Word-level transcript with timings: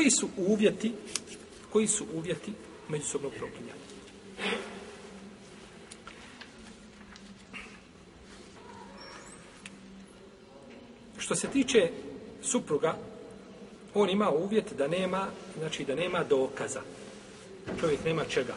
Koji 0.00 0.10
su 0.10 0.28
uvjeti, 0.36 0.92
koji 1.72 1.86
su 1.86 2.04
uvjeti 2.14 2.52
međusobnog 2.88 3.32
proklinjanja? 3.32 3.80
Što 11.18 11.34
se 11.34 11.48
tiče 11.48 11.90
supruga, 12.42 12.98
on 13.94 14.10
ima 14.10 14.30
uvjet 14.30 14.72
da 14.78 14.88
nema, 14.88 15.26
znači 15.58 15.84
da 15.84 15.94
nema 15.94 16.24
dokaza. 16.24 16.80
Čovjek 17.80 18.04
nema 18.04 18.24
čega? 18.24 18.54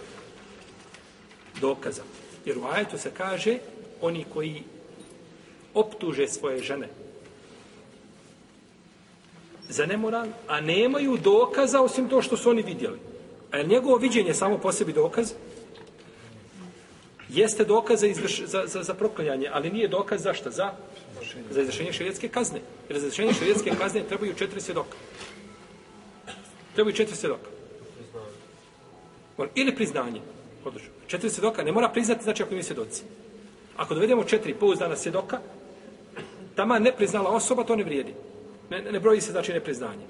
Dokaza. 1.62 2.04
Jer 2.46 2.58
u 2.58 2.66
ajetu 2.66 2.98
se 2.98 3.12
kaže, 3.18 3.58
oni 4.02 4.26
koji 4.34 4.64
optuže 5.74 6.28
svoje 6.28 6.60
žene 6.60 7.03
za 9.74 9.86
nemoral, 9.86 10.28
a 10.48 10.62
nemaju 10.62 11.18
dokaza 11.18 11.82
osim 11.82 12.10
to 12.10 12.22
što 12.22 12.38
su 12.38 12.50
oni 12.50 12.62
vidjeli. 12.62 13.00
A 13.52 13.58
je 13.58 13.68
njegovo 13.68 13.98
viđenje 13.98 14.34
samo 14.34 14.58
po 14.58 14.72
sebi 14.72 14.94
dokaz? 14.94 15.34
Jeste 17.30 17.66
dokaz 17.66 18.00
za, 18.00 18.08
izvrš, 18.08 18.42
za, 18.46 18.64
za, 18.68 18.84
za 18.84 18.94
proklanjanje, 18.94 19.50
ali 19.54 19.72
nije 19.72 19.88
dokaz 19.88 20.22
za 20.22 20.34
šta? 20.34 20.52
Za, 20.52 20.72
za 21.52 21.62
izvršenje 21.62 21.94
šarijetske 21.94 22.28
kazne. 22.30 22.60
Jer 22.90 23.00
za 23.00 23.08
izvršenje 23.08 23.34
šarijetske 23.34 23.72
kazne 23.80 24.04
trebaju 24.04 24.34
četiri 24.34 24.62
svjedoka. 24.62 24.98
Trebaju 26.76 26.96
četiri 26.96 27.16
svjedoka. 27.16 27.50
Ili 29.56 29.76
priznanje. 29.76 30.22
Odlično. 30.66 30.90
Četiri 31.08 31.30
svjedoka 31.30 31.64
ne 31.64 31.72
mora 31.72 31.90
priznati, 31.90 32.24
znači 32.24 32.44
ako 32.44 32.56
mi 32.56 32.64
svjedoci. 32.64 33.04
Ako 33.78 33.94
dovedemo 33.94 34.24
četiri 34.24 34.54
pouzdana 34.54 34.96
svjedoka, 34.96 35.40
tama 36.56 36.80
ne 36.80 36.92
priznala 36.92 37.30
osoba, 37.30 37.64
to 37.64 37.76
ne 37.76 37.84
vrijedi. 37.84 38.14
Ne, 38.70 38.82
ne 38.82 39.00
broji 39.00 39.22
se 39.22 39.32
znači 39.32 39.54
nepriznanje. 39.54 40.06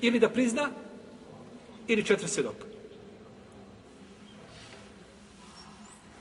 Ili 0.00 0.20
da 0.20 0.28
prizna, 0.28 0.70
ili 1.86 2.04
četiri 2.04 2.28
svjedoka. 2.28 2.64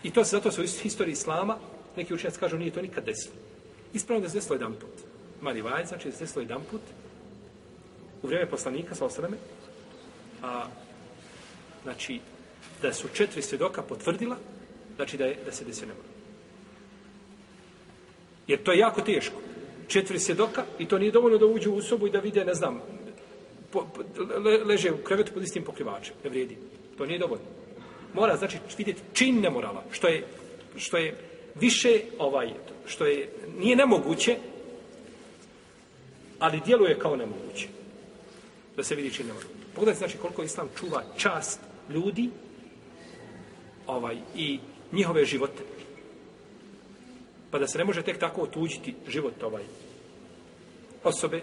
I 0.04 0.12
to 0.12 0.26
se 0.26 0.36
zato 0.36 0.52
su 0.52 0.62
u 0.62 0.66
historiji 0.82 1.12
Islama, 1.12 1.58
neki 1.96 2.14
učenjaci 2.14 2.40
kažu, 2.40 2.58
nije 2.58 2.72
to 2.72 2.82
nikad 2.82 3.06
desilo. 3.06 3.36
Ispravno 3.94 4.24
da 4.24 4.30
se 4.30 4.38
desilo 4.38 4.56
jedan 4.56 4.74
put. 4.74 5.06
Mari 5.42 5.62
Vajd, 5.62 5.88
znači 5.88 6.09
da 6.09 6.16
se 6.16 6.24
desilo 6.24 6.42
jedan 6.42 6.62
put, 6.72 6.82
u 8.24 8.28
vrijeme 8.28 8.50
poslanika, 8.50 8.96
sa 8.96 9.06
osreme, 9.06 9.38
a, 10.44 10.66
znači, 11.84 12.20
da 12.82 12.94
su 12.94 13.08
četiri 13.14 13.42
svjedoka 13.42 13.82
potvrdila, 13.82 14.38
znači 14.96 15.18
da, 15.18 15.26
je, 15.26 15.38
da 15.46 15.52
se 15.52 15.66
desio 15.66 15.88
nema. 15.88 16.00
Jer 18.48 18.64
to 18.64 18.72
je 18.72 18.80
jako 18.80 19.02
teško. 19.02 19.42
Četiri 19.92 20.20
svjedoka 20.20 20.64
i 20.80 20.86
to 20.86 21.00
nije 21.00 21.11
dovoljno 21.11 21.38
da 21.38 21.45
uđu 21.45 21.72
u 21.72 21.81
sobu 21.81 22.08
i 22.08 22.11
da 22.11 22.20
vide, 22.20 22.45
ne 22.45 22.53
znam, 22.53 22.81
po, 23.72 23.88
po, 23.94 24.02
le, 24.39 24.64
leže 24.64 24.92
u 24.92 25.03
krevetu 25.03 25.34
pod 25.34 25.44
istim 25.44 25.64
pokrivačem. 25.64 26.16
Ne 26.23 26.30
vrijedi. 26.30 26.58
To 26.97 27.06
nije 27.06 27.20
dovoljno. 27.20 27.45
Mora, 28.14 28.38
znači, 28.38 28.58
vidjeti 28.78 29.02
čin 29.14 29.42
nemorala, 29.42 29.84
što 29.92 30.08
je, 30.08 30.23
što 30.78 30.97
je 30.97 31.16
više, 31.56 32.02
ovaj, 32.19 32.53
što 32.86 33.06
je, 33.06 33.30
nije 33.59 33.75
nemoguće, 33.75 34.38
ali 36.39 36.62
djeluje 36.66 37.00
kao 37.00 37.16
nemoguće. 37.16 37.67
Da 38.75 38.84
se 38.84 38.95
vidi 38.95 39.12
čin 39.12 39.28
nemorala. 39.28 39.52
Pogledajte, 39.75 40.00
znači, 40.00 40.17
koliko 40.17 40.44
Islam 40.44 40.69
čuva 40.80 41.03
čast 41.17 41.59
ljudi 41.89 42.30
ovaj 43.88 44.17
i 44.36 44.59
njihove 44.92 45.25
živote. 45.25 45.64
Pa 47.52 47.60
da 47.60 47.68
se 47.68 47.78
ne 47.78 47.84
može 47.84 48.02
tek 48.02 48.18
tako 48.18 48.42
otuđiti 48.42 48.96
život 49.08 49.44
ovaj 49.44 49.64
osobe. 51.04 51.42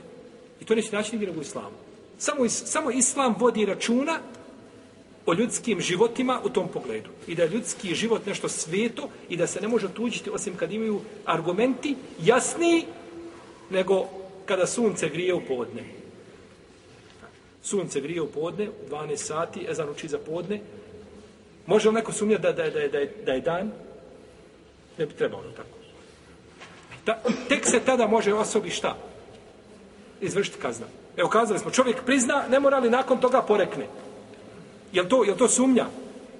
I 0.60 0.64
to 0.64 0.74
neće 0.74 0.96
naći 0.96 1.16
nigdje 1.16 1.38
u 1.38 1.42
islamu. 1.42 1.76
Samo, 2.18 2.44
is, 2.44 2.62
samo 2.64 2.90
islam 2.90 3.34
vodi 3.38 3.66
računa 3.66 4.18
o 5.26 5.34
ljudskim 5.34 5.80
životima 5.80 6.40
u 6.44 6.48
tom 6.48 6.68
pogledu. 6.68 7.10
I 7.26 7.34
da 7.34 7.42
je 7.42 7.48
ljudski 7.48 7.94
život 7.94 8.26
nešto 8.26 8.48
sveto 8.48 9.08
i 9.28 9.36
da 9.36 9.46
se 9.46 9.60
ne 9.60 9.68
može 9.68 9.86
otuđiti 9.86 10.30
osim 10.30 10.56
kad 10.56 10.72
imaju 10.72 11.00
argumenti 11.24 11.96
jasniji 12.22 12.84
nego 13.70 14.08
kada 14.46 14.66
sunce 14.66 15.08
grije 15.08 15.34
u 15.34 15.40
podne. 15.48 15.84
Sunce 17.62 18.00
grije 18.00 18.22
u 18.22 18.26
podne, 18.26 18.68
u 18.68 18.90
12 18.90 19.16
sati, 19.16 19.66
ezan 19.68 19.88
uči 19.88 20.08
za 20.08 20.18
podne. 20.18 20.60
Može 21.66 21.88
li 21.88 21.94
neko 21.94 22.12
sumnjati 22.12 22.42
da, 22.42 22.52
da, 22.52 22.70
da, 22.70 22.88
da, 22.88 22.98
da 23.26 23.32
je 23.32 23.40
dan? 23.40 23.70
Ne 24.98 25.06
bi 25.06 25.14
trebalo 25.14 25.42
tako. 25.56 25.78
Da, 27.08 27.18
tek 27.48 27.66
se 27.66 27.80
tada 27.80 28.06
može 28.06 28.34
osobi 28.34 28.70
šta? 28.70 28.96
Izvršiti 30.20 30.58
kazna. 30.58 30.86
Evo 31.16 31.28
kazali 31.28 31.58
smo, 31.58 31.70
čovjek 31.70 32.04
prizna, 32.04 32.44
ne 32.50 32.60
mora 32.60 32.78
li 32.78 32.90
nakon 32.90 33.20
toga 33.20 33.42
porekne. 33.42 33.86
Jel 34.92 35.08
to, 35.08 35.24
jel 35.24 35.36
to 35.36 35.48
sumnja? 35.48 35.86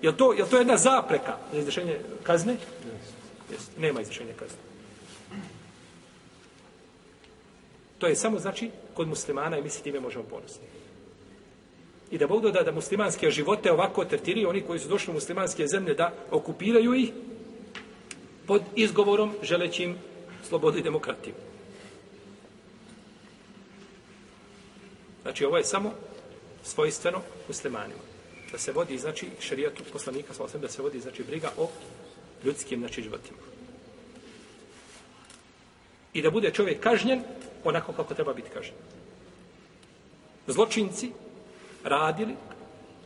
Jel 0.03 0.13
to, 0.13 0.33
jel 0.33 0.47
to 0.47 0.59
jedna 0.59 0.77
zapreka 0.77 1.37
za 1.53 1.59
izvršenje 1.59 2.01
kazne? 2.23 2.57
Yes. 3.51 3.65
Nema 3.79 4.01
izvršenja 4.01 4.33
kazne. 4.39 4.59
To 7.99 8.07
je 8.07 8.17
samo 8.17 8.39
znači 8.39 8.71
kod 8.95 9.09
muslimana 9.09 9.59
i 9.59 9.63
mi 9.63 9.71
se 9.71 9.83
time 9.83 10.01
možemo 10.01 10.25
ponositi. 10.25 10.67
I 12.11 12.19
da 12.19 12.27
Bog 12.27 12.43
doda 12.43 12.63
da 12.63 12.73
muslimanske 12.73 13.31
živote 13.31 13.73
ovako 13.73 14.05
tretiraju 14.05 14.49
oni 14.49 14.63
koji 14.63 14.79
su 14.79 14.89
došli 14.89 15.11
u 15.11 15.15
muslimanske 15.15 15.67
zemlje 15.67 15.95
da 15.95 16.13
okupiraju 16.31 16.95
ih 16.95 17.11
pod 18.47 18.63
izgovorom 18.77 19.33
želećim 19.43 19.97
slobodu 20.43 20.79
i 20.79 20.83
demokratiju. 20.83 21.35
Znači 25.23 25.45
ovo 25.45 25.57
je 25.57 25.65
samo 25.65 25.93
svojstveno 26.63 27.23
muslimanima. 27.49 28.01
Da 28.53 28.59
se 28.59 28.73
vodi, 28.73 28.99
znači, 28.99 29.27
šarijatu 29.41 29.83
poslanika, 29.93 30.35
sa 30.35 30.59
da 30.59 30.69
se 30.69 30.83
vodi, 30.83 31.01
znači, 31.01 31.23
briga 31.23 31.51
o 31.57 31.69
ljudskim, 32.45 32.81
znači, 32.81 33.03
životima. 33.03 33.39
I 36.13 36.23
da 36.23 36.31
bude 36.31 36.51
čovjek 36.51 36.81
kažnjen 36.81 37.23
onako 37.65 37.93
kako 37.93 38.15
treba 38.15 38.35
biti 38.35 38.51
kažnjen. 38.51 38.77
Zločinci 40.47 41.11
radili, 41.85 42.35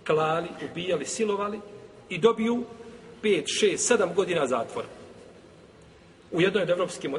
klali, 0.06 0.48
ubijali, 0.71 1.06
silovali 1.06 1.60
i 2.09 2.19
dobiju 2.19 2.65
5, 3.22 3.44
6, 3.62 3.97
7 3.98 4.15
godina 4.15 4.47
zatvora. 4.47 4.88
U 6.32 6.41
jednoj 6.41 6.62
od 6.62 6.70
evropskih, 6.70 7.10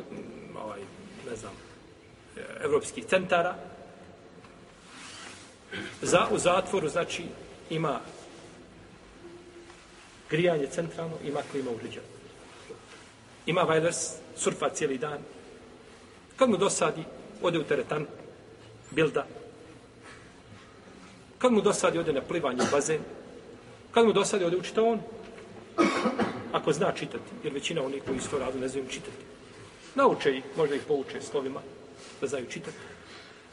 ovaj, 0.63 0.79
ne 1.29 1.35
znam, 1.35 1.53
e, 2.37 2.41
evropskih 2.63 3.05
centara, 3.05 3.55
za, 6.01 6.27
u 6.31 6.37
zatvoru, 6.37 6.89
znači, 6.89 7.23
ima 7.69 7.99
grijanje 10.29 10.67
centralno, 10.67 11.17
ima 11.23 11.39
klima 11.51 11.71
uređena. 11.71 12.05
Ima 13.45 13.61
Vajlers, 13.61 13.97
surfa 14.35 14.69
cijeli 14.69 14.97
dan. 14.97 15.19
Kad 16.35 16.49
mu 16.49 16.57
dosadi, 16.57 17.03
ode 17.41 17.59
u 17.59 17.63
teretan, 17.63 18.05
bilda, 18.91 19.25
Kad 21.43 21.51
mu 21.51 21.61
dosadi 21.61 21.99
ode 21.99 22.13
na 22.13 22.21
plivanje 22.21 22.61
u 22.63 22.71
bazen, 22.71 22.99
kad 23.91 24.05
mu 24.05 24.13
dosadi 24.13 24.45
ode 24.45 24.57
u 24.57 24.61
on, 24.77 24.99
ako 26.53 26.73
zna 26.73 26.91
čitati, 26.91 27.31
jer 27.43 27.53
većina 27.53 27.83
onih 27.83 28.03
koji 28.05 28.17
isto 28.17 28.39
radu 28.39 28.59
ne 28.59 28.67
znaju 28.67 28.85
čitati. 28.89 29.17
Nauče 29.95 30.37
ih, 30.37 30.43
možda 30.57 30.75
ih 30.75 30.81
pouče 30.87 31.21
slovima 31.21 31.59
da 32.21 32.27
znaju 32.27 32.45
čitati. 32.49 32.77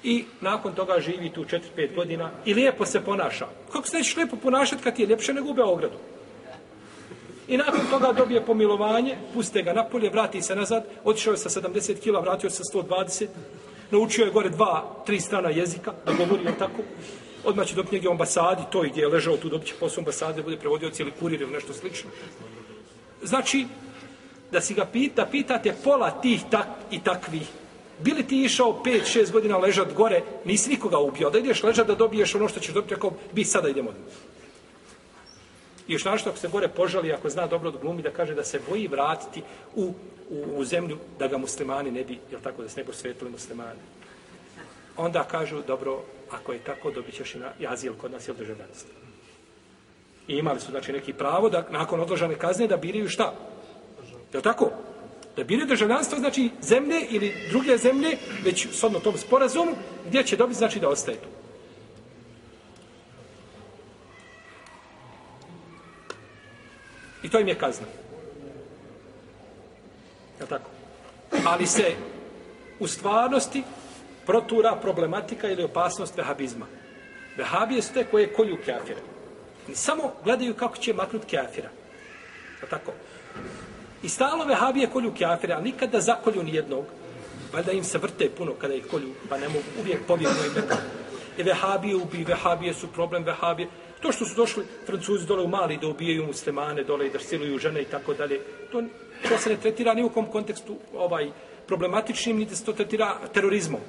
I 0.03 0.25
nakon 0.41 0.75
toga 0.75 1.01
živi 1.01 1.31
tu 1.31 1.45
4-5 1.45 1.95
godina 1.95 2.31
i 2.45 2.55
lijepo 2.55 2.87
se 2.87 3.01
ponaša. 3.01 3.47
Kako 3.73 3.89
se 3.89 3.97
nećeš 3.97 4.17
lijepo 4.17 4.37
ponašati 4.37 4.83
kad 4.83 4.97
ti 4.97 5.03
je 5.03 5.09
ljepše 5.09 5.35
nego 5.35 5.51
u 5.51 5.55
Beogradu? 5.55 5.97
I 7.49 7.57
nakon 7.57 7.81
toga 7.91 8.13
dobije 8.13 8.47
pomilovanje, 8.47 9.17
puste 9.35 9.63
ga 9.63 9.73
napolje, 9.73 10.11
vrati 10.11 10.43
se 10.43 10.57
nazad, 10.57 10.85
otišao 11.05 11.33
je 11.33 11.37
sa 11.37 11.61
70 11.61 12.01
kila, 12.01 12.21
vratio 12.21 12.51
se 12.51 12.57
sa 12.57 12.79
120, 12.79 13.27
naučio 13.91 14.25
je 14.25 14.31
gore 14.31 14.49
dva, 14.49 15.03
tri 15.07 15.21
strana 15.21 15.51
jezika, 15.51 15.93
da 16.07 16.13
govori 16.13 16.47
on 16.47 16.55
tako, 16.59 16.83
odmah 17.45 17.67
će 17.67 17.75
dobiti 17.75 17.95
negdje 17.95 18.11
ambasadi, 18.11 18.63
to 18.73 18.83
gdje 18.83 19.01
je 19.01 19.09
ležao 19.09 19.37
tu, 19.37 19.49
dobit 19.49 19.69
će 19.69 19.75
posao 19.81 20.01
ambasade, 20.01 20.43
bude 20.43 20.57
prevodio 20.57 20.91
cijeli 20.91 21.13
kurir 21.21 21.43
ili 21.43 21.53
nešto 21.53 21.73
slično. 21.73 22.11
Znači, 23.23 23.67
da 24.53 24.61
si 24.61 24.75
ga 24.75 24.85
pita, 24.85 25.27
pitate 25.27 25.75
pola 25.85 26.11
tih 26.11 26.41
tak 26.51 26.67
i 26.91 27.01
takvih. 27.01 27.49
Bili 27.99 28.27
ti 28.27 28.43
išao 28.45 28.83
5-6 28.85 29.33
godina 29.33 29.59
ležat 29.59 29.93
gore, 29.95 30.23
nisi 30.45 30.71
nikoga 30.71 30.99
ubio, 30.99 31.31
da 31.31 31.39
ideš 31.39 31.63
ležat 31.63 31.87
da 31.87 31.95
dobiješ 31.95 32.35
ono 32.35 32.49
što 32.49 32.61
ćeš 32.61 32.75
dobiti, 32.75 32.95
ako 32.95 33.13
bi 33.33 33.45
sada 33.45 33.69
idemo. 33.69 33.93
I 35.89 35.93
još 35.93 36.05
našto 36.05 36.31
ako 36.31 36.39
se 36.39 36.49
gore 36.49 36.69
požali, 36.69 37.13
ako 37.13 37.31
zna 37.31 37.47
dobro 37.47 37.69
od 37.69 37.79
glumi, 37.81 38.03
da 38.03 38.11
kaže 38.11 38.35
da 38.35 38.45
se 38.45 38.61
boji 38.69 38.89
vratiti 38.89 39.43
u, 39.75 39.93
u, 40.31 40.45
u 40.57 40.65
zemlju, 40.65 40.99
da 41.19 41.29
ga 41.29 41.39
muslimani 41.39 41.91
ne 41.91 42.05
bi, 42.05 42.19
jel 42.31 42.41
tako, 42.41 42.63
da 42.63 42.69
se 42.69 42.81
ne 42.81 42.87
posvetili 42.87 43.31
muslimani. 43.31 43.81
Onda 44.97 45.25
kažu, 45.25 45.63
dobro, 45.67 46.03
ako 46.31 46.53
je 46.53 46.59
tako, 46.59 46.91
dobit 46.91 47.15
ćeš 47.15 47.35
i 47.35 47.39
na 47.39 47.53
jazil 47.59 47.95
kod 48.01 48.13
nas, 48.13 48.29
jel 48.29 48.37
državljanstvo. 48.37 49.00
I 50.31 50.39
imali 50.39 50.61
su, 50.61 50.71
znači, 50.71 50.93
neki 50.93 51.13
pravo 51.13 51.49
da 51.51 51.67
nakon 51.71 52.01
odložane 52.01 52.35
kazne 52.35 52.67
da 52.67 52.77
biraju 52.77 53.09
šta? 53.09 53.35
Je 54.33 54.37
li 54.37 54.43
tako? 54.43 54.71
Da 55.37 55.45
biraju 55.45 55.67
državljanstvo, 55.67 56.19
znači, 56.19 56.51
zemlje 56.63 57.01
ili 57.11 57.35
druge 57.51 57.77
zemlje, 57.77 58.17
već 58.45 58.69
sodno 58.73 59.01
tom 59.01 59.17
sporazumu, 59.19 59.73
gdje 60.07 60.23
će 60.25 60.37
dobiti, 60.37 60.59
znači, 60.59 60.81
da 60.81 60.89
ostaje 60.89 61.17
tu. 61.17 61.29
I 67.23 67.31
to 67.31 67.41
im 67.41 67.49
je 67.49 67.59
kazna. 67.59 67.87
Je 70.39 70.43
li 70.43 70.49
tako? 70.49 70.71
Ali 71.47 71.67
se 71.67 71.95
u 72.79 72.87
stvarnosti 72.87 73.63
protura 74.27 74.77
problematika 74.83 75.49
ili 75.49 75.65
opasnost 75.65 76.17
vehabizma. 76.17 76.67
Vehabije 77.37 77.83
su 77.83 77.95
te 77.95 78.05
koje 78.05 78.33
kolju 78.33 78.57
kafire. 78.67 79.10
Oni 79.67 79.77
samo 79.77 80.13
gledaju 80.25 80.55
kako 80.55 80.77
će 80.77 80.95
maknuti 80.95 81.37
kafira. 81.37 81.69
Pa 82.61 82.67
tako? 82.67 82.93
I 84.03 84.09
stalo 84.09 84.45
vehabije 84.45 84.87
kolju 84.87 85.15
kafira, 85.19 85.55
ali 85.55 85.65
nikada 85.65 86.01
zakolju 86.01 86.43
ni 86.43 86.55
jednog. 86.55 86.85
Valjda 87.53 87.73
im 87.73 87.85
se 87.85 87.99
vrte 87.99 88.31
puno 88.31 88.53
kada 88.55 88.75
ih 88.75 88.87
kolju, 88.91 89.15
pa 89.29 89.39
ne 89.39 89.49
mogu 89.49 89.65
uvijek 89.81 90.07
pobjegnu 90.07 90.45
im 90.47 90.53
nekako. 90.55 90.83
E 91.39 91.43
vehabije 91.43 91.97
ubi, 91.97 92.25
vehabije 92.25 92.75
su 92.75 92.89
problem, 92.93 93.25
vehabije. 93.25 93.69
To 94.01 94.13
što 94.13 94.25
su 94.25 94.35
došli 94.37 94.65
francuzi 94.87 95.27
dole 95.27 95.43
u 95.43 95.49
Mali 95.49 95.77
da 95.77 95.89
ubijaju 95.89 96.27
muslimane 96.27 96.85
dole 96.85 97.07
i 97.07 97.11
da 97.11 97.19
siluju 97.19 97.59
žene 97.59 97.83
i 97.83 97.85
tako 97.85 98.15
dalje, 98.15 98.41
to, 98.73 98.83
to 99.29 99.39
se 99.39 99.51
ne 99.51 99.57
tretira 99.57 99.95
ni 99.95 100.05
u 100.05 100.09
kom 100.09 100.27
kontekstu 100.27 100.77
ovaj 100.95 101.31
problematičnim, 101.67 102.39
niti 102.39 102.57
se 102.57 102.65
to 102.65 102.73
tretira 102.73 103.17
terorizmom. 103.35 103.81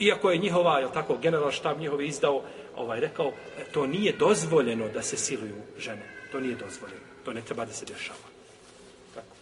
Iako 0.00 0.30
je 0.30 0.38
njihova, 0.38 0.78
je 0.78 0.92
tako, 0.92 1.16
general 1.22 1.50
štab 1.50 1.78
njihove 1.78 2.06
izdao, 2.06 2.42
ovaj, 2.76 3.00
rekao, 3.00 3.32
e, 3.58 3.64
to 3.72 3.86
nije 3.86 4.12
dozvoljeno 4.12 4.88
da 4.88 5.02
se 5.02 5.16
siluju 5.16 5.56
žene. 5.78 6.02
To 6.32 6.40
nije 6.40 6.54
dozvoljeno. 6.54 7.00
To 7.24 7.32
ne 7.32 7.42
treba 7.42 7.64
da 7.64 7.72
se 7.72 7.84
dešava. 7.84 8.26
Tako. 9.14 9.36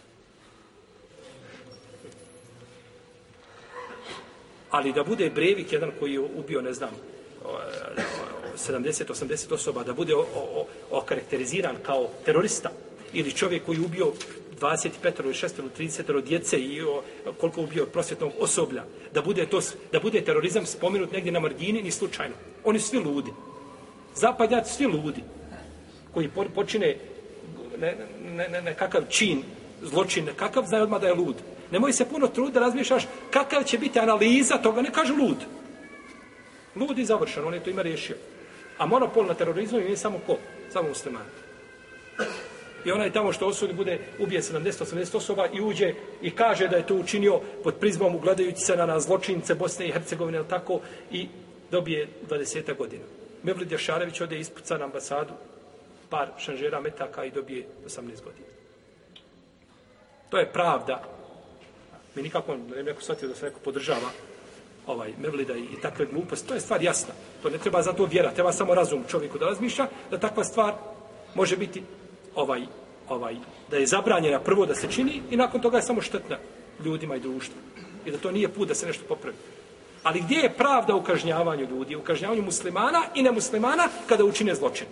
Ali 4.69 4.93
da 4.93 5.03
bude 5.03 5.29
brevik 5.29 5.73
jedan 5.73 5.91
koji 5.99 6.13
je 6.13 6.19
ubio, 6.19 6.61
ne 6.61 6.73
znam, 6.73 6.91
70-80 8.57 9.53
osoba, 9.53 9.83
da 9.83 9.93
bude 9.93 10.13
okarakteriziran 10.91 11.75
kao 11.83 12.09
terorista, 12.25 12.69
ili 13.13 13.31
čovjek 13.31 13.65
koji 13.65 13.77
je 13.77 13.85
ubio 13.85 14.13
25 14.59 14.89
ili 15.23 15.33
6 15.33 15.59
ili 15.59 15.89
30 15.89 16.21
djece 16.21 16.59
i 16.59 16.81
o, 16.81 17.03
koliko 17.39 17.61
ubio 17.61 17.85
prosvjetnog 17.85 18.31
osoblja, 18.39 18.83
da 19.13 19.21
bude, 19.21 19.45
to, 19.45 19.59
da 19.91 19.99
bude 19.99 20.21
terorizam 20.21 20.65
spomenut 20.65 21.11
negdje 21.11 21.31
na 21.31 21.39
margini, 21.39 21.81
ni 21.81 21.91
slučajno. 21.91 22.35
Oni 22.63 22.79
svi 22.79 22.99
ludi. 22.99 23.31
Zapadnjaci 24.15 24.73
svi 24.73 24.85
ludi, 24.85 25.23
koji 26.13 26.29
počine 26.55 26.95
ne, 27.77 27.95
ne, 28.35 28.47
ne, 28.49 28.61
ne, 28.61 28.73
kakav 28.73 29.01
čin, 29.09 29.43
zločin, 29.81 30.29
kakav 30.35 30.65
znaju 30.65 30.83
odmah 30.83 31.01
da 31.01 31.07
je 31.07 31.13
lud. 31.13 31.35
Nemoj 31.71 31.93
se 31.93 32.05
puno 32.05 32.27
truditi 32.27 32.53
da 32.53 32.59
razmišljaš 32.59 33.07
kakav 33.31 33.63
će 33.63 33.77
biti 33.77 33.99
analiza 33.99 34.57
toga, 34.57 34.81
ne 34.81 34.91
kaže 34.91 35.13
lud. 35.13 35.37
Lud 36.75 36.99
i 36.99 37.05
završen, 37.05 37.47
on 37.47 37.53
je 37.53 37.63
to 37.63 37.69
ima 37.69 37.81
riješio. 37.81 38.15
A 38.77 38.85
monopol 38.85 39.25
na 39.25 39.33
terorizmu 39.33 39.79
je 39.79 39.97
samo 39.97 40.19
ko? 40.27 40.37
Samo 40.73 40.87
musliman. 40.87 41.25
I 42.85 42.91
onaj 42.91 43.11
tamo 43.11 43.33
što 43.33 43.47
osudi 43.47 43.73
bude 43.73 43.99
ubije 44.19 44.41
70-80 44.41 45.17
osoba 45.17 45.47
i 45.53 45.61
uđe 45.61 45.93
i 46.21 46.31
kaže 46.31 46.67
da 46.67 46.77
je 46.77 46.87
to 46.87 46.95
učinio 46.95 47.39
pod 47.63 47.75
prizmom 47.75 48.15
ugledajući 48.15 48.61
se 48.61 48.75
na, 48.75 48.85
na 48.85 48.99
zločince 48.99 49.55
Bosne 49.55 49.87
i 49.87 49.91
Hercegovine, 49.91 50.43
tako, 50.49 50.79
i 51.11 51.27
dobije 51.71 52.07
20 52.29 52.77
godina. 52.77 53.03
Mevlid 53.43 53.71
Jašarević 53.71 54.21
ode 54.21 54.39
ispuca 54.39 54.77
na 54.77 54.85
ambasadu 54.85 55.33
par 56.09 56.29
šanžera 56.37 56.81
metaka 56.81 57.25
i 57.25 57.31
dobije 57.31 57.67
18 57.85 57.99
godina. 58.01 58.47
To 60.29 60.37
je 60.37 60.51
pravda. 60.51 61.03
Mi 62.15 62.21
nikako 62.21 62.57
ne 62.75 62.83
neko 62.83 63.01
shvatio 63.01 63.27
da 63.27 63.35
se 63.35 63.45
neko 63.45 63.59
podržava 63.63 64.09
ovaj 64.87 65.13
Mevlida 65.19 65.55
i, 65.55 65.63
i 65.63 65.81
takve 65.81 66.05
gluposti. 66.05 66.47
To 66.47 66.53
je 66.53 66.59
stvar 66.59 66.83
jasna. 66.83 67.13
To 67.43 67.49
ne 67.49 67.57
treba 67.57 67.81
za 67.81 67.93
to 67.93 68.05
vjera. 68.05 68.31
Treba 68.31 68.51
samo 68.51 68.75
razum 68.75 69.03
čovjeku 69.07 69.37
da 69.37 69.45
razmišlja 69.45 69.87
da 70.11 70.17
takva 70.17 70.43
stvar 70.43 70.73
može 71.35 71.57
biti 71.57 71.83
ovaj, 72.35 72.61
ovaj, 73.09 73.35
da 73.69 73.77
je 73.77 73.87
zabranjena 73.87 74.39
prvo 74.39 74.65
da 74.65 74.75
se 74.75 74.91
čini 74.91 75.21
i 75.31 75.37
nakon 75.37 75.61
toga 75.61 75.77
je 75.77 75.83
samo 75.83 76.01
štetna 76.01 76.37
ljudima 76.85 77.15
i 77.15 77.19
društvu. 77.19 77.55
I 78.05 78.11
da 78.11 78.17
to 78.17 78.31
nije 78.31 78.49
put 78.49 78.67
da 78.67 78.75
se 78.75 78.87
nešto 78.87 79.03
popravi. 79.07 79.37
Ali 80.03 80.21
gdje 80.21 80.35
je 80.35 80.53
pravda 80.53 80.95
u 80.95 81.03
kažnjavanju 81.03 81.67
ljudi? 81.69 81.95
U 81.95 82.01
kažnjavanju 82.01 82.41
muslimana 82.41 83.03
i 83.15 83.23
nemuslimana 83.23 83.87
kada 84.07 84.25
učine 84.25 84.55
zločin. 84.55 84.87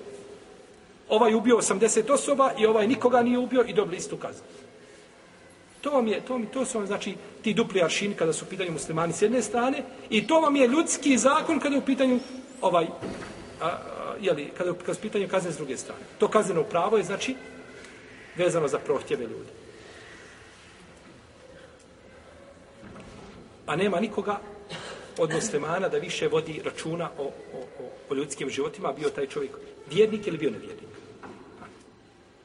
Ovaj 1.09 1.33
ubio 1.33 1.57
80 1.57 2.11
osoba 2.11 2.51
i 2.57 2.65
ovaj 2.65 2.87
nikoga 2.87 3.21
nije 3.21 3.37
ubio 3.37 3.63
i 3.67 3.73
dobili 3.73 3.97
istu 3.97 4.17
kaznu. 4.17 4.43
To 5.81 5.91
vam 5.91 6.07
je, 6.07 6.21
to, 6.21 6.37
mi, 6.37 6.45
to 6.45 6.65
su 6.65 6.77
vam, 6.77 6.87
znači, 6.87 7.15
ti 7.41 7.53
dupli 7.53 7.83
aršini 7.83 8.15
kada 8.15 8.33
su 8.33 8.45
u 8.45 8.49
pitanju 8.49 8.71
muslimani 8.71 9.13
s 9.13 9.21
jedne 9.21 9.41
strane 9.41 9.83
i 10.09 10.27
to 10.27 10.41
vam 10.41 10.55
je 10.55 10.67
ljudski 10.67 11.17
zakon 11.17 11.59
kada 11.59 11.75
je 11.75 11.81
u 11.81 11.85
pitanju 11.85 12.19
ovaj, 12.61 12.87
a, 13.61 13.77
jeli, 14.21 14.51
kada, 14.57 14.73
kada 14.73 14.93
su 14.93 15.01
pitanju 15.01 15.27
kazne 15.27 15.51
s 15.51 15.57
druge 15.57 15.77
strane. 15.77 16.01
To 16.17 16.27
kazneno 16.27 16.63
pravo 16.63 16.97
je, 16.97 17.03
znači, 17.03 17.35
vezano 18.35 18.67
za 18.67 18.79
prohtjeve 18.79 19.23
ljudi. 19.23 19.49
A 23.65 23.75
nema 23.75 23.99
nikoga 23.99 24.39
od 25.19 25.33
muslimana 25.33 25.89
da 25.89 25.97
više 25.97 26.27
vodi 26.27 26.61
računa 26.65 27.09
o, 27.17 27.23
o, 27.23 27.59
o, 27.79 27.89
o 28.09 28.15
ljudskim 28.15 28.49
životima, 28.49 28.93
bio 28.93 29.09
taj 29.09 29.27
čovjek 29.27 29.51
vjernik 29.91 30.27
ili 30.27 30.37
bio 30.37 30.51
nevjernik. 30.51 30.89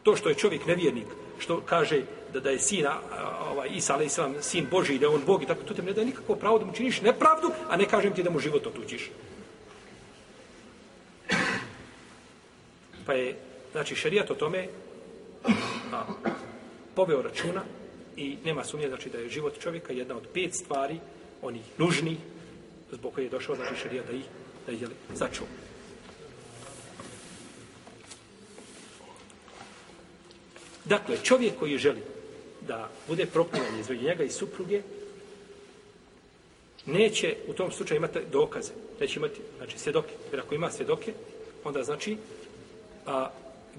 To 0.03 0.17
što 0.17 0.29
je 0.29 0.35
čovjek 0.35 0.67
nevjernik, 0.67 1.07
što 1.39 1.61
kaže 1.61 2.03
da 2.33 2.41
da 2.41 2.51
je 2.51 2.59
sina 2.59 2.99
ovaj 3.51 3.69
Isa 3.73 3.95
alejhi 3.95 4.13
sin 4.41 4.67
Boži 4.71 4.99
da 4.99 5.07
je 5.07 5.15
on 5.15 5.23
Bog 5.27 5.43
i 5.43 5.47
tako 5.47 5.63
to 5.63 5.75
te 5.75 5.83
ne 5.83 5.93
daje 5.93 6.07
nikakvo 6.07 6.37
pravo 6.37 6.59
da 6.59 6.65
mu 6.65 6.73
činiš 6.73 7.01
nepravdu, 7.01 7.51
a 7.69 7.77
ne 7.77 7.87
kažem 7.87 8.15
ti 8.15 8.23
da 8.23 8.31
mu 8.31 8.39
život 8.39 8.67
otuđiš. 8.67 9.11
Pa 13.07 13.13
je, 13.13 13.37
znači, 13.73 13.95
šarijat 13.95 14.31
o 14.31 14.35
tome 14.35 14.69
a, 15.93 16.05
poveo 16.95 17.23
računa 17.23 17.63
i 18.17 18.37
nema 18.45 18.65
sumnje, 18.65 18.89
znači, 18.89 19.11
da 19.11 19.19
je 19.19 19.29
život 19.29 19.59
čovjeka 19.61 19.93
jedna 19.93 20.17
od 20.17 20.27
pet 20.35 20.55
stvari, 20.55 21.01
oni 21.43 21.61
nužni, 21.79 22.17
zbog 22.93 23.15
koje 23.15 23.25
je 23.25 23.31
došao, 23.31 23.57
znači, 23.57 23.75
šarija 23.83 24.03
da 24.03 24.13
ih, 24.13 24.25
da 24.67 24.73
ih, 24.73 24.83
jeli, 24.83 24.95
začuo. 25.15 25.47
Dakle, 30.85 31.17
čovjek 31.23 31.59
koji 31.59 31.79
želi 31.79 32.03
da 32.61 32.91
bude 33.09 33.27
proklinjan 33.27 33.81
između 33.81 34.03
njega 34.03 34.25
i 34.25 34.31
supruge, 34.31 34.83
neće 36.87 37.37
u 37.49 37.53
tom 37.53 37.73
slučaju 37.73 37.99
imati 37.99 38.19
dokaze. 38.33 38.73
Neće 39.01 39.19
imati, 39.19 39.41
znači, 39.57 39.79
svjedoke. 39.79 40.13
Jer 40.31 40.41
ako 40.41 40.55
ima 40.55 40.71
svjedoke, 40.71 41.13
onda 41.65 41.83
znači 41.83 42.17
a 43.07 43.31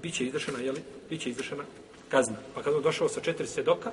bit 0.02 0.14
će 0.14 0.24
izvršena, 0.24 0.58
jeli, 0.58 0.82
bit 1.10 1.20
će 1.20 1.30
izvršena 1.30 1.64
kazna. 2.08 2.36
Pa 2.54 2.62
kad 2.62 2.74
on 2.74 2.82
došao 2.82 3.08
sa 3.08 3.20
četiri 3.20 3.46
svjedoka, 3.46 3.92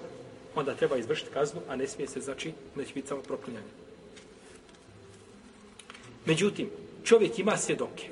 onda 0.56 0.76
treba 0.76 0.98
izvršiti 0.98 1.32
kaznu, 1.34 1.62
a 1.70 1.76
ne 1.76 1.88
smije 1.88 2.08
se, 2.08 2.22
znači, 2.22 2.54
neće 2.76 2.94
biti 2.94 3.08
samo 3.08 3.22
proklinjanje. 3.22 3.83
Međutim, 6.26 6.70
čovjek 7.04 7.40
ima 7.40 7.58
svjedoke, 7.58 8.10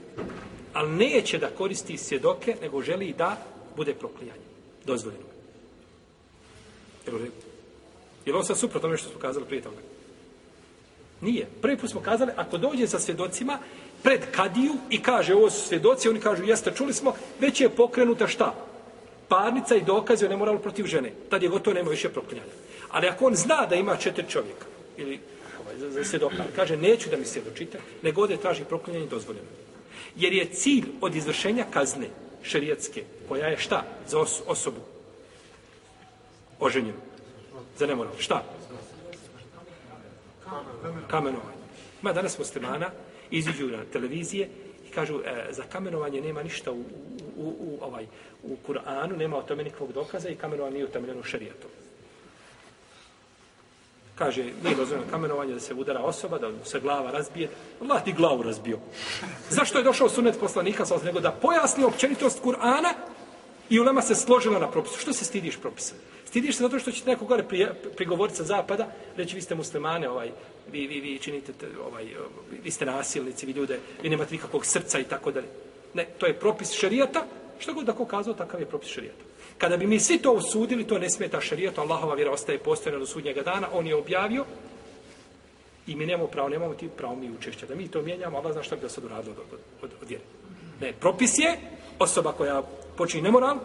ali 0.73 0.91
neće 0.91 1.37
da 1.37 1.49
koristi 1.49 1.97
svjedoke, 1.97 2.55
nego 2.61 2.81
želi 2.81 3.13
da 3.17 3.37
bude 3.75 3.93
proklijanje. 3.93 4.41
Dozvoljeno. 4.85 5.25
Jel, 7.07 7.15
je 8.25 8.31
li 8.31 8.33
ovo 8.33 8.43
sad 8.43 8.57
suprotno 8.57 8.87
ono 8.89 8.97
što 8.97 9.09
smo 9.09 9.19
kazali 9.19 9.45
prije 9.45 9.61
toga? 9.61 9.77
Nije. 11.21 11.47
Prvi 11.61 11.77
put 11.77 11.89
smo 11.89 12.01
kazali, 12.01 12.31
ako 12.35 12.57
dođe 12.57 12.87
sa 12.87 12.99
svjedocima, 12.99 13.59
pred 14.03 14.21
kadiju 14.31 14.73
i 14.89 15.01
kaže 15.01 15.35
ovo 15.35 15.49
su 15.49 15.67
svjedoci, 15.67 16.09
oni 16.09 16.19
kažu 16.19 16.43
jeste, 16.43 16.71
čuli 16.75 16.93
smo, 16.93 17.13
već 17.39 17.61
je 17.61 17.69
pokrenuta 17.69 18.27
šta? 18.27 18.55
Parnica 19.27 19.75
i 19.75 19.81
dokaze 19.81 20.25
o 20.25 20.29
nemoralu 20.29 20.59
protiv 20.59 20.85
žene. 20.85 21.11
Tad 21.29 21.43
je 21.43 21.49
gotovo, 21.49 21.73
nema 21.73 21.89
više 21.89 22.09
proklinjanja. 22.09 22.51
Ali 22.89 23.07
ako 23.07 23.25
on 23.25 23.35
zna 23.35 23.65
da 23.65 23.75
ima 23.75 23.97
četiri 23.97 24.25
čovjeka, 24.29 24.65
ili 24.97 25.19
za, 25.81 25.91
za 25.91 26.03
svjedoka, 26.03 26.43
kaže 26.55 26.77
neću 26.77 27.09
da 27.09 27.17
mi 27.17 27.25
se 27.25 27.41
nego 28.01 28.21
ode 28.21 28.37
traži 28.37 28.63
proklinjanje 28.63 29.07
dozvoljeno. 29.07 29.47
Jer 30.15 30.33
je 30.33 30.45
cilj 30.45 30.85
od 31.01 31.15
izvršenja 31.15 31.65
kazne 31.73 32.07
šerijetske, 32.43 33.03
koja 33.27 33.47
je 33.47 33.57
šta 33.57 33.83
za 34.07 34.19
os 34.19 34.41
osobu 34.47 34.81
oženjenu, 36.59 36.97
za 37.77 37.87
nemoral, 37.87 38.13
šta? 38.17 38.43
Kamenovanje. 41.07 41.61
Ma 42.01 42.13
danas 42.13 42.39
muslimana, 42.39 42.89
iziđu 43.31 43.67
na 43.67 43.83
televizije 43.93 44.49
i 44.87 44.91
kažu 44.91 45.19
e, 45.25 45.47
za 45.51 45.63
kamenovanje 45.63 46.21
nema 46.21 46.43
ništa 46.43 46.71
u, 46.71 46.75
u, 46.75 46.83
u, 47.37 47.55
u 47.59 47.77
ovaj 47.81 48.05
u 48.43 48.57
Kur'anu 48.67 49.17
nema 49.17 49.37
o 49.37 49.41
tome 49.41 49.63
nikakvog 49.63 49.93
dokaza 49.93 50.29
i 50.29 50.35
kamenovanje 50.35 50.73
nije 50.73 50.85
utemeljeno 50.85 51.19
u 51.19 51.23
šerijetu. 51.23 51.67
Kaže, 54.15 54.43
nije 54.63 54.75
dozvoljeno 54.75 55.07
kamenovanje 55.11 55.53
da 55.53 55.59
se 55.59 55.73
udara 55.73 55.99
osoba, 55.99 56.37
da 56.37 56.51
se 56.65 56.79
glava 56.79 57.11
razbije. 57.11 57.49
Allah 57.81 58.03
ti 58.03 58.13
glavu 58.13 58.43
razbio. 58.43 58.79
Zašto 59.49 59.77
je 59.77 59.83
došao 59.83 60.09
sunet 60.09 60.39
poslanika 60.39 60.85
sa 60.85 60.97
nego 61.03 61.19
da 61.19 61.31
pojasni 61.31 61.83
općenitost 61.83 62.43
Kur'ana 62.43 62.93
i 63.69 63.79
ulema 63.79 64.01
se 64.01 64.15
složila 64.15 64.59
na 64.59 64.71
propisu. 64.71 64.99
Što 64.99 65.13
se 65.13 65.25
stidiš 65.25 65.57
propisa? 65.57 65.93
Stidiš 66.25 66.55
se 66.55 66.63
zato 66.63 66.79
što 66.79 66.91
će 66.91 67.05
neko 67.05 67.25
gore 67.25 67.43
prigovoriti 67.95 68.37
sa 68.37 68.43
zapada, 68.43 68.87
reći 69.17 69.35
vi 69.35 69.41
ste 69.41 69.55
muslimane, 69.55 70.09
ovaj, 70.09 70.31
vi, 70.71 70.87
vi, 70.87 70.99
vi 70.99 71.19
činite, 71.19 71.53
ovaj, 71.87 72.07
vi 72.63 72.71
ste 72.71 72.85
nasilnici, 72.85 73.45
vi 73.45 73.51
ljude, 73.51 73.79
vi 74.03 74.09
nemate 74.09 74.31
nikakvog 74.31 74.65
srca 74.65 74.99
i 74.99 75.03
tako 75.03 75.31
dalje. 75.31 75.47
Ne, 75.93 76.05
to 76.17 76.25
je 76.25 76.39
propis 76.39 76.71
šarijata, 76.71 77.25
Što 77.61 77.73
god 77.73 77.85
da 77.85 77.93
ko 77.93 78.05
kazao, 78.05 78.33
takav 78.33 78.59
je 78.59 78.65
propis 78.65 78.89
šerijata. 78.89 79.23
Kada 79.61 79.77
bi 79.77 79.87
mi 79.87 79.99
svi 79.99 80.17
to 80.17 80.31
usudili, 80.31 80.87
to 80.87 80.97
ne 80.97 81.09
smeta 81.09 81.41
šarijetu, 81.41 81.81
Allahova 81.81 82.15
vjera 82.15 82.31
ostaje 82.31 82.59
postojena 82.59 82.99
do 82.99 83.05
sudnjega 83.05 83.41
dana, 83.41 83.67
on 83.73 83.87
je 83.87 83.95
objavio 83.95 84.45
i 85.87 85.95
mi 85.95 86.05
nemamo 86.05 86.27
pravo, 86.27 86.49
nemamo 86.49 86.73
ti 86.73 86.89
pravo 86.97 87.15
mi 87.15 87.31
učešća. 87.31 87.65
Da 87.65 87.75
mi 87.75 87.87
to 87.87 88.01
mijenjamo, 88.01 88.37
Allah 88.37 88.53
zna 88.53 88.63
šta 88.63 88.75
bi 88.75 88.81
da 88.81 88.89
sad 88.89 89.03
uradilo 89.03 89.35
od, 89.37 89.53
od, 89.53 89.59
od, 89.81 89.91
od 90.01 90.09
vjere. 90.09 90.23
Ne, 90.81 90.93
propis 90.93 91.37
je 91.37 91.59
osoba 91.99 92.31
koja 92.31 92.63
počini 92.97 93.23
nemoral 93.23 93.57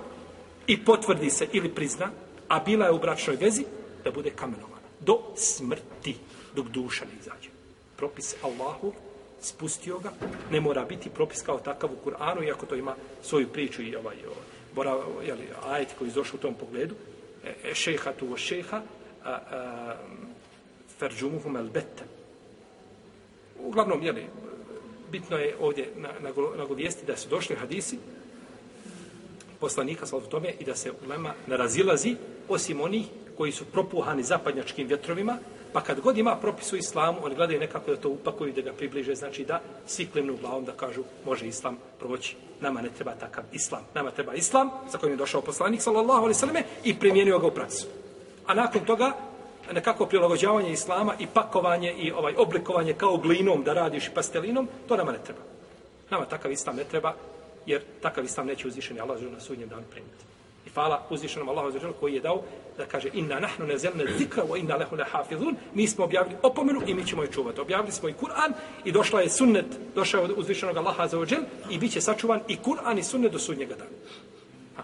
i 0.66 0.84
potvrdi 0.84 1.30
se 1.30 1.48
ili 1.52 1.74
prizna, 1.74 2.10
a 2.48 2.60
bila 2.60 2.86
je 2.86 2.92
u 2.92 2.98
bračnoj 2.98 3.36
vezi, 3.36 3.64
da 4.04 4.10
bude 4.10 4.30
kamenovana. 4.30 4.86
Do 5.00 5.20
smrti, 5.36 6.16
dok 6.54 6.66
duša 6.66 7.04
ne 7.04 7.20
izađe. 7.20 7.48
Propis 7.96 8.34
Allahu, 8.42 8.92
spustio 9.40 9.98
ga, 9.98 10.12
ne 10.50 10.60
mora 10.60 10.84
biti 10.84 11.10
propis 11.10 11.42
kao 11.42 11.58
takav 11.58 11.90
u 11.92 12.08
Kur'anu, 12.08 12.44
iako 12.46 12.66
to 12.66 12.74
ima 12.74 12.94
svoju 13.22 13.48
priču 13.48 13.82
i 13.82 13.96
ovaj, 13.96 14.16
ovaj 14.26 14.55
bora, 14.76 14.96
jeli, 15.26 15.48
ajet 15.66 15.94
koji 15.98 16.08
izošao 16.08 16.36
u 16.36 16.40
tom 16.40 16.54
pogledu, 16.54 16.94
e, 17.44 17.54
e, 17.64 17.74
šeha 17.74 18.12
tu 18.12 18.32
o 18.32 18.36
šeha, 18.36 18.82
a, 19.24 19.30
a, 19.30 19.96
ferđumuhum 20.98 21.56
el 21.56 21.68
bete. 21.68 22.04
Uglavnom, 23.58 24.02
jeli, 24.02 24.26
bitno 25.10 25.36
je 25.36 25.56
ovdje 25.60 25.88
nagovijesti 26.56 27.02
na, 27.02 27.06
na 27.08 27.14
da 27.14 27.16
su 27.16 27.28
došli 27.28 27.56
hadisi 27.56 27.98
poslanika 29.60 30.06
sa 30.06 30.20
tome 30.20 30.52
i 30.60 30.64
da 30.64 30.74
se 30.74 30.92
ulema 31.06 31.34
narazilazi 31.46 32.16
osim 32.48 32.80
onih 32.80 33.06
koji 33.36 33.52
su 33.52 33.64
propuhani 33.64 34.22
zapadnjačkim 34.22 34.88
vjetrovima, 34.88 35.38
pa 35.72 35.80
kad 35.80 36.00
god 36.00 36.18
ima 36.18 36.36
propis 36.36 36.72
u 36.72 36.76
islamu, 36.76 37.18
oni 37.22 37.34
gledaju 37.34 37.60
nekako 37.60 37.90
da 37.90 37.96
to 37.96 38.08
upakuju 38.08 38.52
da 38.52 38.60
ga 38.60 38.72
približe, 38.72 39.14
znači 39.14 39.44
da 39.44 39.60
svi 39.86 40.06
klimnu 40.06 40.36
glavom 40.36 40.64
da 40.64 40.72
kažu 40.72 41.02
može 41.24 41.46
islam 41.46 41.78
proći. 41.98 42.36
Nama 42.60 42.82
ne 42.82 42.88
treba 42.88 43.14
takav 43.14 43.44
islam. 43.52 43.82
Nama 43.94 44.10
treba 44.10 44.34
islam 44.34 44.70
za 44.92 44.98
kojim 44.98 45.12
je 45.12 45.16
došao 45.16 45.40
poslanik, 45.40 45.82
sallallahu 45.82 46.20
alaihi 46.20 46.38
sallam, 46.38 46.56
i 46.84 46.98
primijenio 46.98 47.38
ga 47.38 47.46
u 47.46 47.50
praksu. 47.50 47.86
A 48.46 48.54
nakon 48.54 48.84
toga, 48.84 49.12
nekako 49.72 50.06
prilagođavanje 50.06 50.72
islama 50.72 51.14
i 51.18 51.26
pakovanje 51.26 51.92
i 51.92 52.12
ovaj 52.12 52.34
oblikovanje 52.36 52.92
kao 52.92 53.16
glinom 53.16 53.62
da 53.62 53.72
radiš 53.72 54.06
i 54.06 54.14
pastelinom, 54.14 54.68
to 54.88 54.96
nama 54.96 55.12
ne 55.12 55.18
treba. 55.24 55.40
Nama 56.10 56.24
takav 56.24 56.52
islam 56.52 56.76
ne 56.76 56.84
treba, 56.84 57.14
jer 57.66 57.82
takav 58.02 58.24
islam 58.24 58.46
neće 58.46 58.68
uzvišeni 58.68 59.00
Allah 59.00 59.22
na 59.22 59.40
sudnjem 59.40 59.68
danu 59.68 59.82
primiti. 59.90 60.35
I 60.66 60.70
hvala 60.74 61.06
uzvišenom 61.10 61.48
Allahu 61.48 61.70
za 61.70 61.92
koji 62.00 62.14
je 62.14 62.20
dao 62.20 62.42
da 62.76 62.86
kaže 62.86 63.08
inna 63.12 63.40
nahnu 63.40 63.66
nazelna 63.66 64.04
zikra 64.18 64.44
wa 64.44 64.58
inna 64.58 64.76
lahu 64.76 64.96
lahafizun. 64.96 65.56
Mi 65.74 65.88
smo 65.88 66.04
objavili 66.04 66.36
opomenu 66.42 66.82
i 66.86 66.94
mi 66.94 67.06
ćemo 67.06 67.22
je 67.22 67.32
čuvati. 67.32 67.60
Objavili 67.60 67.92
smo 67.92 68.08
i 68.08 68.14
Kur'an 68.14 68.52
i 68.84 68.92
došla 68.92 69.20
je 69.20 69.30
sunnet, 69.30 69.66
došao 69.94 70.24
je 70.24 70.32
uzvišenog 70.32 70.76
Allaha 70.76 71.06
za 71.06 71.18
ođel 71.18 71.40
i 71.70 71.78
bit 71.78 71.92
će 71.92 72.00
sačuvan 72.00 72.40
i 72.48 72.56
Kur'an 72.64 72.98
i 72.98 73.02
sunnet 73.02 73.32
do 73.32 73.38
sudnjega 73.38 73.74
dana. 73.74 73.90
Ha. 74.76 74.82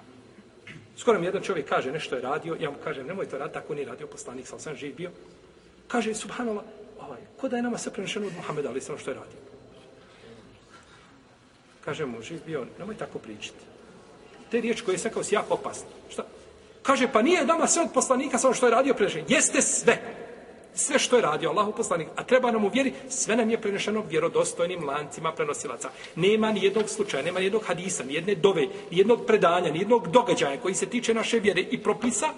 Skoro 0.96 1.20
mi 1.20 1.26
jedan 1.26 1.42
čovjek 1.42 1.68
kaže 1.68 1.92
nešto 1.92 2.14
je 2.14 2.22
radio, 2.22 2.56
ja 2.60 2.70
mu 2.70 2.76
kažem 2.84 3.06
nemoj 3.06 3.26
to 3.26 3.38
raditi, 3.38 3.54
tako 3.54 3.74
nije 3.74 3.86
radio 3.86 4.06
poslanik, 4.06 4.46
sam 4.46 4.60
sam 4.60 4.76
živ 4.76 4.96
bio. 4.96 5.10
Kaže, 5.88 6.14
subhanallah, 6.14 6.64
ovaj, 7.00 7.20
ko 7.40 7.48
da 7.48 7.56
je 7.56 7.62
nama 7.62 7.78
sve 7.78 7.92
prenešeno 7.92 8.26
od 8.26 8.32
Muhammeda, 8.36 8.68
ali 8.68 8.80
sam 8.80 8.98
što 8.98 9.10
je 9.10 9.14
radio. 9.14 9.38
Kaže 11.84 12.06
mu, 12.06 12.22
živ 12.22 12.40
bio, 12.46 12.66
nemoj 12.78 12.96
tako 12.96 13.18
pričati. 13.18 13.71
Te 14.52 14.60
riječi 14.60 14.84
koje 14.84 14.94
je 14.94 14.98
sakao 14.98 15.22
si 15.24 15.34
jako 15.34 15.54
opasne. 15.54 15.88
Šta? 16.10 16.24
Kaže, 16.82 17.08
pa 17.12 17.22
nije 17.22 17.46
nama 17.46 17.66
sve 17.66 17.82
od 17.82 17.92
poslanika 17.94 18.38
samo 18.38 18.48
ono 18.48 18.54
što 18.54 18.66
je 18.66 18.70
radio 18.70 18.94
prenešeno. 18.94 19.24
Jeste 19.28 19.62
sve. 19.62 19.98
Sve 20.74 20.98
što 20.98 21.16
je 21.16 21.22
radio 21.22 21.50
Allahu 21.50 21.72
poslanik. 21.72 22.08
A 22.16 22.24
treba 22.24 22.50
nam 22.50 22.64
uvjeri, 22.64 22.92
sve 23.08 23.36
nam 23.36 23.50
je 23.50 23.60
prenešeno 23.60 24.04
vjerodostojnim 24.08 24.84
lancima 24.84 25.32
prenosilaca. 25.32 25.90
Nema 26.16 26.52
ni 26.52 26.64
jednog 26.64 26.88
slučaja, 26.88 27.22
nema 27.22 27.38
ni 27.38 27.46
jednog 27.46 27.64
hadisa, 27.64 28.04
ni 28.04 28.14
jedne 28.14 28.34
dove, 28.34 28.62
ni 28.62 28.98
jednog 28.98 29.26
predanja, 29.26 29.72
ni 29.72 29.78
jednog 29.78 30.08
događaja 30.08 30.60
koji 30.60 30.74
se 30.74 30.86
tiče 30.86 31.14
naše 31.14 31.40
vjere 31.40 31.60
i 31.60 31.82
propisa. 31.82 32.28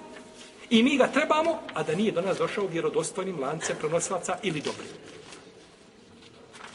I 0.70 0.82
mi 0.82 0.96
ga 0.96 1.06
trebamo, 1.06 1.58
a 1.74 1.82
da 1.82 1.94
nije 1.94 2.12
do 2.12 2.20
nas 2.20 2.38
došao 2.38 2.66
vjerodostojnim 2.66 3.40
lancem 3.40 3.76
prenosilaca 3.80 4.36
ili 4.42 4.60
dobri. 4.60 4.86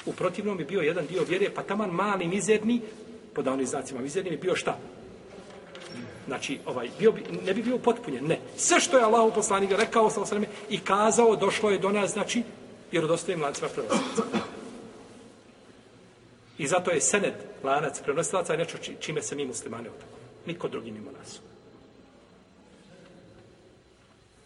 U 0.06 0.14
protivnom 0.14 0.58
bi 0.58 0.66
bio 0.66 0.82
jedan 0.82 1.08
dio 1.08 1.24
vjere, 1.24 1.50
pa 1.56 1.64
taman 1.64 1.90
mali, 1.90 2.28
mizerni, 2.28 2.82
po 3.34 3.42
davnim 3.42 3.68
znacima 3.68 4.02
mizerni, 4.02 4.30
bi 4.30 4.38
bio 4.38 4.56
šta? 4.56 4.78
Znači, 6.30 6.60
ovaj, 6.66 6.90
bio 7.00 7.12
bi, 7.12 7.24
ne 7.46 7.54
bi 7.54 7.64
bio 7.64 7.78
potpunjen, 7.78 8.28
ne. 8.28 8.40
Sve 8.58 8.80
što 8.80 8.98
je 8.98 9.04
Allah 9.04 9.34
poslanik 9.36 9.72
rekao 9.72 10.10
sa 10.10 10.22
osreme, 10.22 10.48
i 10.70 10.80
kazao, 10.80 11.36
došlo 11.36 11.70
je 11.70 11.78
do 11.78 11.90
nas, 11.90 12.12
znači, 12.12 12.44
vjerodostojnim 12.92 13.44
lancima 13.44 13.68
prenosilaca. 13.68 14.24
I 16.58 16.68
zato 16.68 16.92
je 16.92 17.02
sened 17.02 17.34
lanac 17.64 18.02
prenosilaca 18.02 18.56
nešto 18.56 18.78
čime 19.00 19.22
se 19.22 19.36
mi 19.36 19.46
muslimani 19.46 19.88
otako. 19.88 20.18
Niko 20.46 20.68
drugi 20.68 20.92
mimo 20.92 21.12
nas. 21.12 21.40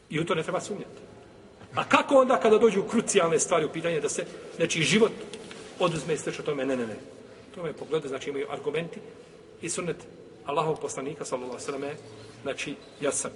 I 0.09 0.19
u 0.19 0.25
to 0.25 0.35
ne 0.35 0.43
treba 0.43 0.61
sumnjati. 0.61 1.01
A 1.75 1.83
kako 1.83 2.15
onda 2.15 2.39
kada 2.39 2.57
dođu 2.57 2.83
krucijalne 2.83 3.39
stvari 3.39 3.65
u 3.65 3.73
pitanje 3.73 3.99
da 3.99 4.09
se 4.09 4.25
znači 4.55 4.81
život 4.81 5.11
oduzme 5.79 6.13
i 6.13 6.17
slično 6.17 6.43
tome, 6.43 6.65
ne, 6.65 6.77
ne, 6.77 6.87
ne. 6.87 6.95
To 7.55 7.63
me 7.63 7.73
pogleda, 7.73 8.07
znači 8.07 8.29
imaju 8.29 8.47
argumenti 8.49 8.99
i 9.61 9.69
sunnet 9.69 9.97
Allahov 10.45 10.75
poslanika, 10.75 11.25
sallallahu 11.25 11.59
sallam, 11.59 11.83
znači 12.43 12.75
jasan. 13.01 13.31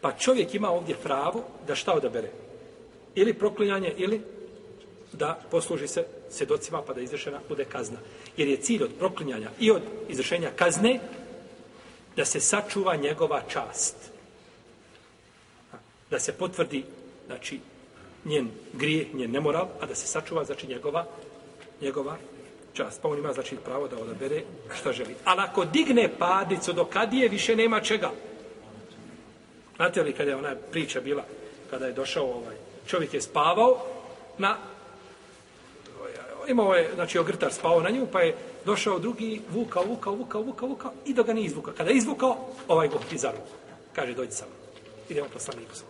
Pa 0.00 0.12
čovjek 0.12 0.54
ima 0.54 0.70
ovdje 0.70 0.96
pravo 1.02 1.44
da 1.66 1.74
šta 1.74 1.92
odabere? 1.92 2.30
Ili 3.14 3.34
proklinjanje, 3.34 3.94
ili 3.96 4.22
da 5.12 5.40
posluži 5.50 5.88
se 5.88 6.04
sedocima 6.30 6.82
pa 6.82 6.94
da 6.94 7.00
izrešena 7.00 7.40
bude 7.48 7.64
kazna. 7.64 7.98
Jer 8.36 8.48
je 8.48 8.56
cilj 8.56 8.84
od 8.84 8.90
proklinjanja 8.98 9.50
i 9.60 9.70
od 9.70 9.82
izrešenja 10.08 10.50
kazne 10.56 11.00
da 12.16 12.24
se 12.24 12.40
sačuva 12.40 12.96
njegova 12.96 13.42
čast. 13.48 13.96
Da 16.10 16.18
se 16.18 16.32
potvrdi, 16.32 16.84
znači, 17.26 17.60
njen 18.24 18.50
grijeh, 18.72 19.14
njen 19.14 19.30
nemoral, 19.30 19.68
a 19.80 19.86
da 19.86 19.94
se 19.94 20.06
sačuva, 20.06 20.44
znači, 20.44 20.66
njegova, 20.66 21.06
njegova 21.80 22.16
čast. 22.72 23.02
Pa 23.02 23.08
on 23.08 23.18
ima, 23.18 23.32
znači, 23.32 23.56
pravo 23.56 23.88
da 23.88 23.96
odabere 23.98 24.42
šta 24.80 24.92
želi. 24.92 25.14
Ali 25.24 25.40
ako 25.40 25.64
digne 25.64 26.08
padicu 26.18 26.72
do 26.72 26.84
kadije, 26.84 27.28
više 27.28 27.56
nema 27.56 27.80
čega. 27.80 28.10
Znate 29.76 30.02
li 30.02 30.12
kada 30.12 30.30
je 30.30 30.36
ona 30.36 30.54
priča 30.70 31.00
bila, 31.00 31.24
kada 31.70 31.86
je 31.86 31.92
došao 31.92 32.24
ovaj, 32.24 32.56
čovjek 32.86 33.14
je 33.14 33.20
spavao 33.20 33.86
na 34.38 34.56
imao 36.50 36.74
je, 36.74 36.90
znači, 36.94 37.18
ogrtar 37.18 37.52
spavao 37.52 37.80
na 37.80 37.90
nju, 37.90 38.06
pa 38.12 38.20
je 38.20 38.36
došao 38.64 38.98
drugi, 38.98 39.40
vukao, 39.50 39.84
vukao, 39.84 40.14
vukao, 40.14 40.42
vukao, 40.42 40.68
vukao, 40.68 40.92
i 41.06 41.14
da 41.14 41.22
ga 41.22 41.32
nije 41.32 41.46
izvukao. 41.46 41.74
Kada 41.76 41.90
je 41.90 41.96
izvukao, 41.96 42.36
ovaj 42.68 42.88
go 42.88 42.98
ti 43.10 43.18
za 43.18 43.32
Kaže, 43.94 44.14
dođi 44.14 44.32
sa 44.32 44.44
mnom. 44.46 44.58
Idemo 45.08 45.28
poslaniku 45.32 45.74
sa. 45.74 45.84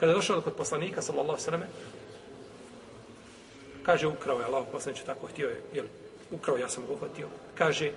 Kada 0.00 0.12
je 0.12 0.16
došao 0.16 0.40
kod 0.40 0.52
poslanika, 0.52 1.02
sallallahu 1.02 1.40
sallam, 1.40 1.62
kaže, 3.86 4.06
ukrao 4.06 4.40
je 4.40 4.44
Allah, 4.44 4.64
poslaniče, 4.72 5.04
tako 5.04 5.26
htio 5.26 5.48
je, 5.48 5.60
jel, 5.74 5.86
ukrao, 6.30 6.56
ja 6.56 6.68
sam 6.68 6.86
ga 6.86 6.92
uhvatio. 6.92 7.28
Kaže, 7.54 7.92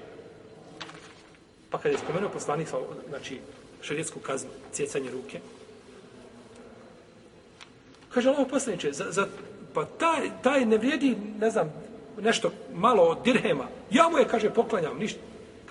pa 1.70 1.78
kada 1.78 1.90
je 1.90 1.98
spomenuo 1.98 2.30
poslanik, 2.30 2.68
znači, 3.10 3.40
šarijetsku 3.82 4.20
kaznu, 4.20 4.50
cjecanje 4.72 5.12
ruke, 5.12 5.40
kaže, 8.10 8.30
Allah, 8.30 8.48
poslaniče, 8.50 8.92
za, 8.92 9.12
za, 9.12 9.28
pa 9.74 9.86
taj, 9.86 10.30
taj 10.44 10.66
ne 10.66 10.78
vrijedi, 10.78 11.16
ne 11.40 11.50
znam, 11.50 11.74
nešto 12.22 12.52
malo 12.74 13.04
od 13.04 13.18
dirhema. 13.24 13.68
Ja 13.92 14.10
mu 14.10 14.18
je, 14.18 14.28
kaže, 14.28 14.50
poklanjam, 14.50 14.98
ništa. 14.98 15.20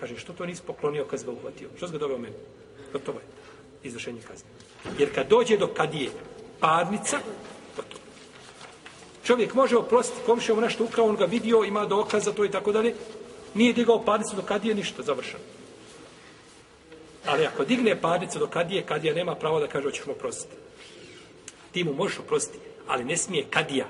Kaže, 0.00 0.16
što 0.16 0.32
to 0.32 0.46
nisi 0.46 0.62
poklonio 0.66 1.04
kad 1.04 1.24
ga 1.24 1.30
uhvatio? 1.30 1.68
Što 1.76 1.86
si 1.86 1.92
ga 1.92 1.98
doveo 1.98 2.18
meni? 2.18 2.34
Gotovo 2.92 3.18
je. 3.18 3.26
Izvršenje 3.82 4.20
kazne. 4.28 4.48
Jer 4.98 5.14
kad 5.14 5.28
dođe 5.28 5.56
do 5.56 5.66
kadije 5.66 6.10
parnica. 6.60 7.18
Čovjek 9.26 9.54
može 9.54 9.76
oprostiti 9.76 10.26
komšijom 10.26 10.60
nešto 10.60 10.84
ukrao, 10.84 11.08
on 11.08 11.16
ga 11.16 11.24
vidio, 11.24 11.64
ima 11.64 11.86
dokaz 11.86 12.24
za 12.24 12.32
to 12.32 12.44
i 12.44 12.50
tako 12.50 12.72
dalje. 12.72 12.94
Nije 13.54 13.72
digao 13.72 14.04
parnicu 14.04 14.36
do 14.36 14.42
kadije, 14.42 14.74
ništa, 14.74 15.02
završeno. 15.02 15.42
Ali 17.26 17.46
ako 17.46 17.64
digne 17.64 18.00
parnicu 18.00 18.38
do 18.38 18.46
kadije, 18.46 18.82
kadija 18.82 19.14
nema 19.14 19.34
pravo 19.34 19.60
da 19.60 19.66
kaže, 19.66 19.84
hoćeš 19.84 20.06
mu 20.06 20.12
oprostiti. 20.12 20.54
Ti 21.72 21.84
mu 21.84 21.92
možeš 21.92 22.18
oprostiti, 22.18 22.58
ali 22.86 23.04
ne 23.04 23.16
smije 23.16 23.46
kadija. 23.50 23.86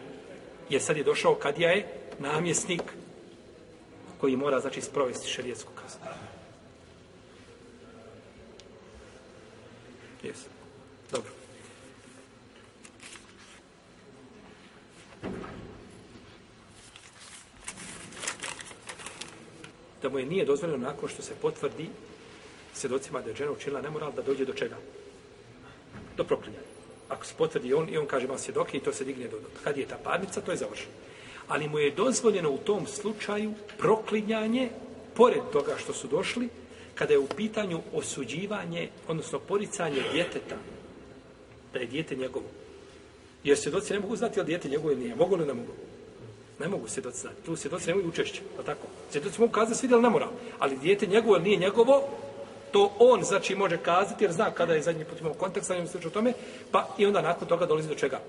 Jer 0.71 0.83
sad 0.83 0.97
je 0.97 1.05
došao, 1.05 1.35
kadija 1.35 1.71
je 1.71 1.89
namjesnik 2.19 2.83
koji 4.21 4.37
mora, 4.37 4.61
znači, 4.61 4.81
sprovesti 4.81 5.29
šerijetsku 5.29 5.71
kaznu. 5.75 6.01
Jesu. 10.23 10.49
Dobro. 11.13 11.31
Da 20.03 20.09
mu 20.09 20.19
je 20.19 20.27
nije 20.27 20.45
dozvoljeno 20.45 20.87
nakon 20.87 21.09
što 21.09 21.23
se 21.23 21.35
potvrdi 21.43 21.89
svjedocima 22.75 23.21
da 23.21 23.31
je 23.31 23.37
žena 23.37 23.53
učinila 23.53 23.81
nemoral 23.81 24.13
da 24.13 24.23
dođe 24.23 24.45
do 24.45 24.53
čega? 24.53 24.77
Do 26.17 26.25
proklinjanja. 26.25 26.67
Ako 27.09 27.27
se 27.27 27.35
potvrdi 27.39 27.75
on 27.75 27.89
i 27.89 27.99
on 27.99 28.07
kaže 28.07 28.27
ima 28.27 28.39
svjedoke 28.39 28.77
i 28.77 28.81
to 28.81 28.93
se 28.93 29.05
digne 29.05 29.29
do, 29.29 29.39
do 29.39 29.49
kad 29.65 29.77
je 29.77 29.89
ta 29.89 29.99
parnica, 30.05 30.41
to 30.41 30.51
je 30.51 30.57
završeno. 30.57 30.93
Ali 31.49 31.69
mu 31.69 31.79
je 31.79 31.91
dozvoljeno 31.91 32.51
u 32.51 32.59
tom 32.59 32.87
slučaju 32.87 33.53
proklinjanje, 33.79 34.71
pored 35.15 35.43
toga 35.53 35.75
što 35.79 35.93
su 35.93 36.09
došli, 36.09 36.49
kada 36.95 37.13
je 37.13 37.19
u 37.19 37.27
pitanju 37.27 37.81
osuđivanje, 37.93 38.89
odnosno 39.09 39.39
poricanje 39.39 40.03
djeteta, 40.13 40.57
da 41.73 41.79
je 41.79 41.87
djete 41.87 42.17
njegovo. 42.17 42.47
Jer 43.45 43.59
svjedoci 43.59 43.93
ne 43.93 44.01
mogu 44.01 44.17
znati 44.17 44.39
je 44.39 44.43
li 44.43 44.47
djete 44.47 44.69
njegovo 44.69 44.93
ili 44.93 45.01
nije. 45.01 45.15
Mogu 45.15 45.37
li 45.37 45.47
ne 45.47 45.55
mogu? 45.55 45.73
Ne 46.61 46.69
mogu 46.69 46.89
svjedoci 46.89 47.21
znati. 47.21 47.43
Tu 47.47 47.57
svjedoci 47.57 47.91
ne 47.91 47.95
učešće. 47.95 48.41
Pa 48.57 48.63
tako. 48.63 48.87
Svjedoci 49.11 49.41
mogu 49.41 49.53
kazati 49.53 49.79
svi 49.79 49.89
da 49.89 50.01
ne 50.01 50.11
mora. 50.11 50.29
Ali 50.59 50.77
dijete 50.77 51.07
njegovo 51.07 51.37
ili 51.37 51.45
nije 51.45 51.57
njegovo, 51.57 52.03
to 52.73 52.93
on 52.99 53.23
znači 53.23 53.55
može 53.55 53.77
kazati 53.77 54.25
jer 54.25 54.33
zna 54.33 54.51
kada 54.51 54.75
je 54.75 54.83
zadnji 54.83 55.05
put 55.05 55.21
imao 55.21 55.35
kontakt 55.35 55.67
sa 55.67 55.75
njim 55.75 55.87
o 56.07 56.11
tome, 56.11 56.33
pa 56.71 56.89
i 56.99 57.07
onda 57.07 57.23
nakon 57.23 57.49
toga 57.49 57.67
dolazi 57.67 57.89
do 57.89 57.95
čega? 57.95 58.21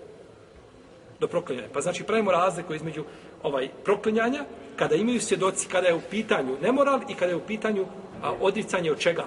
Do 1.19 1.27
proklinjanja. 1.27 1.67
Pa 1.74 1.81
znači 1.81 2.03
pravimo 2.03 2.31
razliku 2.31 2.74
između 2.74 3.03
ovaj 3.43 3.69
proklinjanja, 3.84 4.46
kada 4.75 4.96
imaju 4.96 5.22
svjedoci, 5.22 5.67
kada 5.67 5.88
je 5.88 5.93
u 5.93 6.01
pitanju 6.10 6.57
nemoral 6.62 7.00
i 7.10 7.13
kada 7.13 7.31
je 7.31 7.36
u 7.36 7.48
pitanju 7.48 7.86
a, 8.24 8.31
odricanje 8.41 8.91
od 8.91 9.00
čega? 9.00 9.25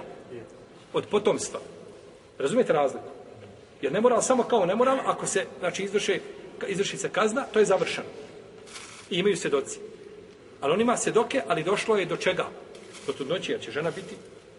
Od 0.93 1.07
potomstva. 1.07 1.59
Razumijete 2.39 2.73
razliku? 2.73 3.05
Jer 3.81 3.93
nemoral 3.93 4.21
samo 4.21 4.43
kao 4.43 4.65
nemoral, 4.65 4.97
ako 5.05 5.27
se 5.27 5.45
znači, 5.59 5.83
izvrše, 5.83 6.19
izvrši 6.67 6.97
se 6.97 7.09
kazna, 7.09 7.43
to 7.53 7.59
je 7.59 7.65
završeno. 7.65 8.07
I 9.11 9.19
imaju 9.19 9.37
svjedoci. 9.37 9.79
Ali 10.61 10.73
on 10.73 10.81
ima 10.81 10.97
svjedoke, 10.97 11.41
ali 11.47 11.63
došlo 11.63 11.97
je 11.97 12.05
do 12.05 12.17
čega? 12.17 12.45
Do 13.07 13.13
trudnoće, 13.13 13.51
jer 13.51 13.61
će 13.61 13.71
žena 13.71 13.91
biti 13.91 14.15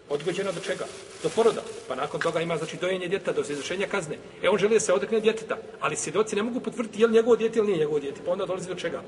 odgođena 0.09 0.51
do 0.51 0.59
čega? 0.59 0.85
Do 1.23 1.29
poroda. 1.29 1.61
Pa 1.87 1.95
nakon 1.95 2.21
toga 2.21 2.41
ima 2.41 2.57
znači 2.57 2.77
dojenje 2.77 3.07
djeta 3.07 3.31
do 3.31 3.41
izvršenja 3.41 3.87
kazne. 3.87 4.17
E 4.43 4.49
on 4.49 4.57
želi 4.57 4.73
da 4.73 4.79
se 4.79 4.93
odrekne 4.93 5.19
djeteta, 5.19 5.57
ali 5.79 5.95
svjedoci 5.95 6.35
ne 6.35 6.43
mogu 6.43 6.59
potvrditi 6.59 7.01
je 7.01 7.07
li 7.07 7.13
njegovo 7.13 7.35
djete 7.35 7.59
ili 7.59 7.67
nije 7.67 7.79
njegovo 7.79 7.99
djete. 7.99 8.21
Pa 8.25 8.31
onda 8.31 8.45
dolazi 8.45 8.67
do 8.67 8.75
čega? 8.75 9.01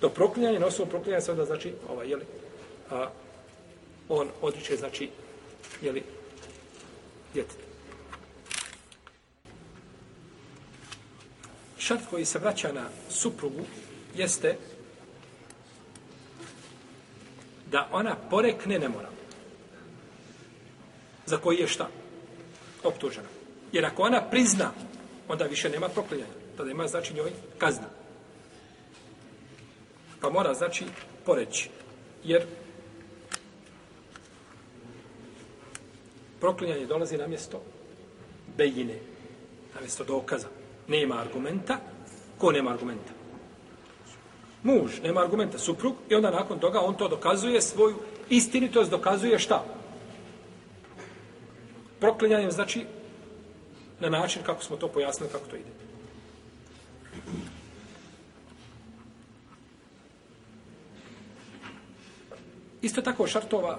Do 0.00 0.08
proklinjanja, 0.08 0.58
na 0.58 0.66
osnovu 0.66 0.90
proklinjanja 0.90 1.20
se 1.20 1.32
onda 1.32 1.44
znači, 1.44 1.72
ovaj, 1.88 2.08
jeli, 2.08 2.24
a, 2.90 3.08
on 4.08 4.28
odriče, 4.40 4.76
znači, 4.76 5.08
jeli, 5.82 6.02
djeteta. 7.34 7.66
Šart 11.78 12.02
koji 12.10 12.24
se 12.24 12.38
vraća 12.38 12.72
na 12.72 12.88
suprugu 13.10 13.62
jeste 14.16 14.56
da 17.70 17.88
ona 17.92 18.16
porekne 18.30 18.78
nemoral. 18.78 19.12
Za 21.26 21.36
koji 21.36 21.56
je 21.58 21.68
šta? 21.68 21.88
Optužena. 22.84 23.28
Jer 23.72 23.84
ako 23.84 24.02
ona 24.02 24.22
prizna, 24.30 24.72
onda 25.28 25.44
više 25.44 25.70
nema 25.70 25.88
proklinjanja. 25.88 26.32
Tada 26.56 26.70
ima, 26.70 26.86
znači, 26.86 27.14
njoj 27.14 27.32
kazna. 27.58 27.88
Pa 30.20 30.30
mora, 30.30 30.54
znači, 30.54 30.84
poreći. 31.24 31.70
Jer 32.24 32.46
proklinjanje 36.40 36.86
dolazi 36.86 37.16
na 37.16 37.26
mjesto 37.26 37.62
bejine, 38.56 38.98
na 39.74 39.80
mjesto 39.80 40.04
dokaza. 40.04 40.48
Nema 40.88 41.20
argumenta. 41.20 41.78
Ko 42.38 42.52
nema 42.52 42.70
argumenta? 42.70 43.15
Muž, 44.66 45.00
nema 45.02 45.20
argumenta, 45.20 45.58
suprug, 45.58 45.94
i 46.08 46.14
onda 46.14 46.30
nakon 46.30 46.58
toga 46.58 46.80
on 46.80 46.94
to 46.94 47.08
dokazuje 47.08 47.62
svoju 47.62 47.96
istinitost, 48.30 48.90
dokazuje 48.90 49.38
šta? 49.38 49.64
Proklinjanjem 52.00 52.50
znači 52.50 52.84
na 54.00 54.08
način 54.08 54.42
kako 54.42 54.62
smo 54.62 54.76
to 54.76 54.88
pojasnili, 54.88 55.32
kako 55.32 55.46
to 55.46 55.56
ide. 55.56 55.70
Isto 62.82 63.02
tako 63.02 63.26
šartova 63.26 63.78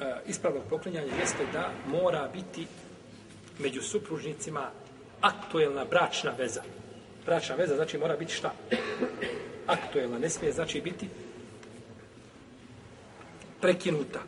e, 0.00 0.14
ispravnog 0.26 0.62
proklinjanja 0.68 1.12
jeste 1.20 1.46
da 1.52 1.70
mora 1.86 2.28
biti 2.32 2.66
među 3.58 3.82
supružnicima 3.82 4.70
aktuelna 5.20 5.84
bračna 5.84 6.30
veza. 6.38 6.62
Bračna 7.26 7.54
veza 7.54 7.74
znači 7.74 7.98
mora 7.98 8.16
biti 8.16 8.32
šta? 8.32 8.52
Aktuelna, 9.70 10.18
ne 10.18 10.30
smije 10.30 10.52
znači 10.52 10.80
biti 10.80 11.08
prekinuta. 13.60 14.20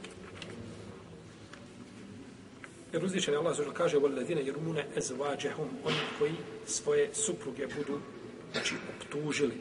Jer 2.93 3.05
uzvišen 3.05 3.35
je 3.35 3.39
Allah 3.39 3.57
zašto 3.57 3.73
kaže 3.73 3.99
voli 3.99 4.15
ladine 4.15 4.43
jer 4.45 4.57
umune 4.57 4.87
ezvađehum 4.97 5.69
oni 5.85 5.97
koji 6.19 6.33
svoje 6.67 7.15
supruge 7.15 7.67
budu 7.67 8.01
znači 8.53 8.75
optužili. 9.01 9.55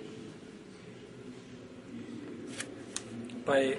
Pa 3.45 3.55
je 3.55 3.77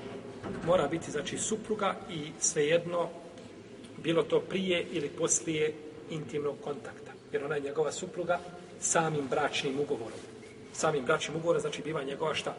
mora 0.67 0.89
biti 0.89 1.11
znači 1.11 1.39
supruga 1.39 1.97
i 2.11 2.31
svejedno 2.41 3.09
bilo 4.03 4.23
to 4.23 4.41
prije 4.41 4.87
ili 4.93 5.09
poslije 5.09 5.75
intimnog 6.11 6.57
kontakta. 6.65 7.13
Jer 7.33 7.45
ona 7.45 7.55
je 7.55 7.61
njegova 7.61 7.93
supruga 7.93 8.41
samim 8.81 9.29
bračnim 9.29 9.81
ugovorom. 9.81 10.32
Samim 10.73 11.05
bračnim 11.05 11.37
ugovorom 11.37 11.61
znači 11.61 11.83
biva 11.83 12.03
njegova 12.03 12.35
šta? 12.35 12.55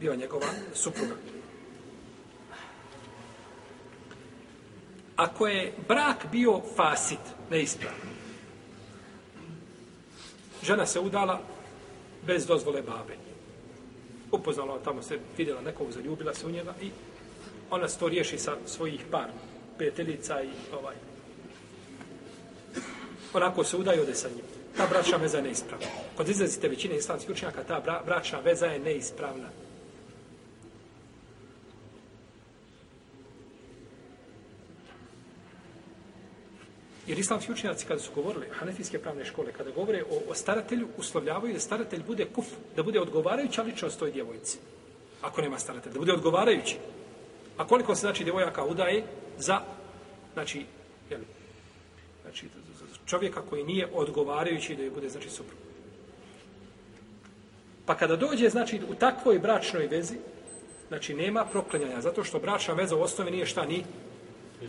Biva 0.00 0.14
njegova 0.14 0.46
supruga. 0.74 1.14
Ako 5.16 5.46
je 5.46 5.72
brak 5.88 6.26
bio 6.32 6.60
fasit, 6.76 7.18
neispravan, 7.50 7.98
žena 10.62 10.86
se 10.86 11.00
udala 11.00 11.40
bez 12.26 12.46
dozvole 12.46 12.82
babe. 12.82 13.16
Upoznala 14.32 14.78
tamo 14.84 15.02
se, 15.02 15.18
vidjela 15.36 15.60
nekog, 15.60 15.92
zaljubila 15.92 16.34
se 16.34 16.46
u 16.46 16.50
njega 16.50 16.74
i 16.82 16.90
ona 17.70 17.88
se 17.88 17.98
to 17.98 18.08
riješi 18.08 18.38
sa 18.38 18.56
svojih 18.66 19.00
par 19.10 19.30
prijateljica 19.76 20.42
i 20.42 20.50
ovaj 20.72 20.94
onako 23.32 23.64
se 23.64 23.76
udaju 23.76 24.02
ode 24.02 24.14
sa 24.14 24.28
njim. 24.28 24.55
Ta 24.76 24.86
bračna 24.86 25.16
veza 25.16 25.36
je 25.36 25.42
neispravna. 25.42 25.86
Kod 26.16 26.28
izrazite 26.28 26.68
većine 26.68 26.96
islamskih 26.96 27.30
učenjaka, 27.30 27.64
ta 27.64 27.80
bra, 27.80 28.02
bračna 28.06 28.40
veza 28.40 28.66
je 28.66 28.78
neispravna. 28.78 29.48
Jer 37.06 37.18
islamski 37.18 37.52
učenjaci 37.52 37.86
kada 37.86 38.00
su 38.00 38.12
govorili, 38.14 38.46
hanefijske 38.52 38.98
pravne 38.98 39.24
škole, 39.24 39.52
kada 39.52 39.70
govore 39.70 40.02
o, 40.10 40.30
o 40.30 40.34
staratelju, 40.34 40.88
uslovljavaju 40.96 41.54
da 41.54 41.60
staratelj 41.60 42.02
bude 42.06 42.24
kuf, 42.24 42.46
da 42.76 42.82
bude 42.82 43.00
odgovarajuća 43.00 43.62
ličnost 43.62 43.98
toj 43.98 44.10
djevojci. 44.10 44.58
Ako 45.22 45.40
nema 45.40 45.58
staratelja, 45.58 45.92
da 45.92 45.98
bude 45.98 46.12
odgovarajući. 46.12 46.76
A 47.56 47.66
koliko 47.66 47.94
se 47.94 48.00
znači 48.00 48.24
djevojaka 48.24 48.64
udaje 48.64 49.04
za, 49.38 49.60
znači, 50.34 50.66
jel, 51.10 51.20
znači, 52.26 52.48
čovjeka 53.06 53.42
koji 53.50 53.64
nije 53.64 53.88
odgovarajući 53.92 54.76
da 54.76 54.82
je 54.82 54.90
bude, 54.90 55.08
znači, 55.08 55.30
suprug. 55.30 55.58
Pa 57.86 57.94
kada 57.94 58.16
dođe, 58.16 58.48
znači, 58.48 58.80
u 58.88 58.94
takvoj 58.94 59.38
bračnoj 59.38 59.86
vezi, 59.86 60.16
znači, 60.88 61.14
nema 61.14 61.44
proklanjanja, 61.44 62.00
zato 62.00 62.24
što 62.24 62.38
bračna 62.38 62.74
veza 62.74 62.96
u 62.96 63.02
osnovi 63.02 63.30
nije 63.30 63.46
šta, 63.46 63.64
ni, 63.64 63.84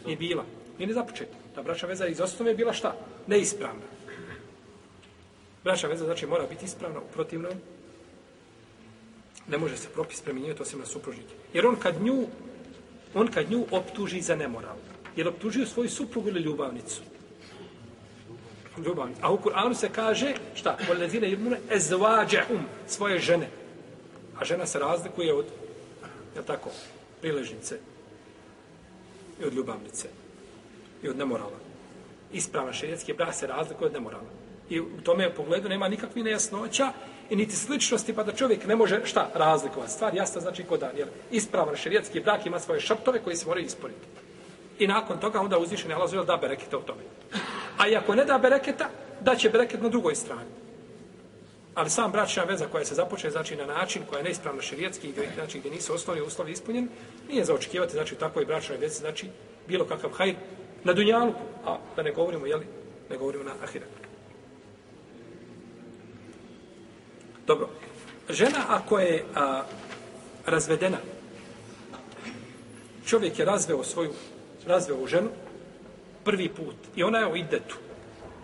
ni 0.05 0.15
bila. 0.15 0.45
Nije 0.77 0.87
ni 0.87 0.93
započeta. 0.93 1.37
Ta 1.55 1.63
bračna 1.63 1.87
veza 1.87 2.07
iz 2.07 2.21
osnove 2.21 2.51
je 2.51 2.55
bila 2.55 2.73
šta? 2.73 2.95
Neispravna. 3.27 3.81
Bračna 5.63 5.89
veza, 5.89 6.05
znači, 6.05 6.27
mora 6.27 6.45
biti 6.47 6.65
ispravna 6.65 6.99
u 6.99 7.13
protivnom. 7.13 7.53
Ne 9.47 9.57
može 9.57 9.77
se 9.77 9.89
propis 9.89 10.21
preminjati 10.21 10.61
osim 10.61 10.79
na 10.79 10.85
supružnike. 10.85 11.33
Jer 11.53 11.65
on 11.65 11.75
kad 11.75 12.01
nju, 12.01 12.27
on 13.13 13.27
kad 13.27 13.51
nju 13.51 13.65
optuži 13.71 14.21
za 14.21 14.35
nemoral, 14.35 14.75
jer 15.15 15.27
optužio 15.27 15.65
svoju 15.65 15.89
suprugu 15.89 16.29
ili 16.29 16.41
ljubavnicu, 16.41 17.01
Ljubavni. 18.85 19.15
A 19.21 19.31
u 19.31 19.37
Kur'anu 19.37 19.73
se 19.73 19.89
kaže, 19.89 20.33
šta? 20.55 20.77
Volezine 20.87 21.31
imune 21.31 21.59
ezvađehum, 21.71 22.65
svoje 22.87 23.19
žene. 23.19 23.49
A 24.39 24.45
žena 24.45 24.65
se 24.65 24.79
razlikuje 24.79 25.33
od, 25.33 25.45
je 26.35 26.45
tako, 26.45 26.69
priležnice 27.21 27.79
i 29.41 29.45
od 29.45 29.53
ljubavnice 29.53 30.07
i 31.03 31.09
od 31.09 31.17
nemorala. 31.17 31.59
Ispravan 32.33 32.73
šerijetski 32.73 33.13
brak 33.13 33.33
se 33.33 33.47
razlikuje 33.47 33.87
od 33.87 33.93
nemorala. 33.93 34.29
I 34.69 34.79
u 34.79 35.01
tome 35.03 35.33
pogledu 35.35 35.69
nema 35.69 35.87
nikakvih 35.87 36.23
nejasnoća 36.23 36.91
i 37.29 37.35
niti 37.35 37.55
sličnosti, 37.55 38.13
pa 38.13 38.23
da 38.23 38.31
čovjek 38.31 38.67
ne 38.67 38.75
može 38.75 39.01
šta 39.05 39.29
razlikovati. 39.33 39.91
Stvar 39.91 40.15
jasna 40.15 40.41
znači 40.41 40.63
kod 40.63 40.79
dan, 40.79 40.91
jer 40.97 41.07
ispravan 41.31 41.75
šerijetski 41.75 42.19
brak 42.19 42.45
ima 42.45 42.59
svoje 42.59 42.81
šrtove 42.81 43.19
koji 43.23 43.35
se 43.35 43.45
moraju 43.47 43.65
isporiti. 43.65 44.07
I 44.79 44.87
nakon 44.87 45.19
toga 45.19 45.41
onda 45.41 45.57
uzvišen 45.57 45.89
je 45.89 45.95
Allah 45.95 46.25
da 46.25 46.37
bereketa 46.37 46.77
u 46.77 46.81
tome. 46.81 47.01
A 47.77 47.87
i 47.87 47.95
ako 47.95 48.15
ne 48.15 48.25
da 48.25 48.37
bereketa, 48.37 48.89
da 49.21 49.35
će 49.35 49.49
bereket 49.49 49.81
na 49.81 49.89
drugoj 49.89 50.15
strani. 50.15 50.49
Ali 51.75 51.89
sam 51.89 52.11
bračna 52.11 52.43
veza 52.43 52.65
koja 52.71 52.85
se 52.85 52.95
započne 52.95 53.29
znači 53.29 53.55
na 53.55 53.65
način 53.65 54.01
koja 54.09 54.17
je 54.17 54.23
neispravno 54.23 54.61
šerijetski, 54.61 55.13
znači 55.35 55.59
gdje 55.59 55.71
nisu 55.71 55.93
osnovni 55.93 56.21
uslovi 56.21 56.51
ispunjeni, 56.51 56.87
nije 57.29 57.45
za 57.45 57.53
očekivati 57.53 57.93
znači 57.93 58.15
u 58.15 58.17
takvoj 58.17 58.45
bračnoj 58.45 58.77
vezi 58.77 58.99
znači 58.99 59.27
bilo 59.67 59.85
kakav 59.85 60.09
hajr 60.11 60.35
na 60.83 60.93
dunjalu, 60.93 61.33
a 61.65 61.77
da 61.95 62.03
ne 62.03 62.11
govorimo, 62.11 62.45
jeli, 62.45 62.65
ne 63.09 63.17
govorimo 63.17 63.43
na 63.43 63.53
ahiretu. 63.63 64.07
Dobro. 67.47 67.69
žena 68.29 68.59
ako 68.67 68.99
je 68.99 69.25
a, 69.35 69.63
razvedena, 70.45 70.97
čovjek 73.05 73.39
je 73.39 73.45
razveo 73.45 73.83
svoju, 73.83 74.13
razveo 74.65 75.07
ženu 75.07 75.29
prvi 76.27 76.49
put 76.49 76.75
i 76.95 77.03
ona 77.03 77.19
je 77.19 77.27
u 77.27 77.35
idetu. 77.35 77.75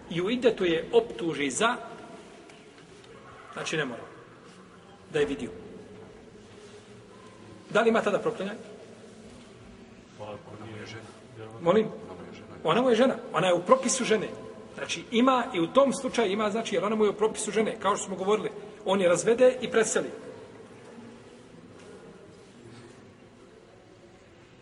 I 0.09 0.21
u 0.21 0.29
idetu 0.29 0.65
je 0.65 0.87
optuži 0.93 1.49
za, 1.49 1.75
znači 3.53 3.77
ne 3.77 3.85
mora, 3.85 4.03
da 5.13 5.19
je 5.19 5.25
vidio. 5.25 5.49
Da 7.69 7.81
li 7.81 7.89
ima 7.89 8.01
tada 8.01 8.19
proklenjanje? 8.19 8.59
Molim? 11.61 11.87
Ona 12.63 12.81
mu 12.81 12.89
je 12.89 12.95
žena. 12.95 13.15
Ona 13.33 13.47
je 13.47 13.53
u 13.53 13.61
propisu 13.61 14.03
žene. 14.03 14.29
Znači 14.75 15.03
ima 15.11 15.43
i 15.53 15.59
u 15.59 15.67
tom 15.67 15.93
slučaju 15.93 16.31
ima, 16.31 16.49
znači 16.51 16.75
jer 16.75 16.85
ona 16.85 16.95
mu 16.95 17.03
je 17.03 17.09
u 17.09 17.19
propisu 17.19 17.51
žene. 17.51 17.75
Kao 17.79 17.95
što 17.95 18.05
smo 18.05 18.15
govorili, 18.15 18.51
on 18.85 19.01
je 19.01 19.09
razvede 19.09 19.57
i 19.61 19.71
preseli. 19.71 20.09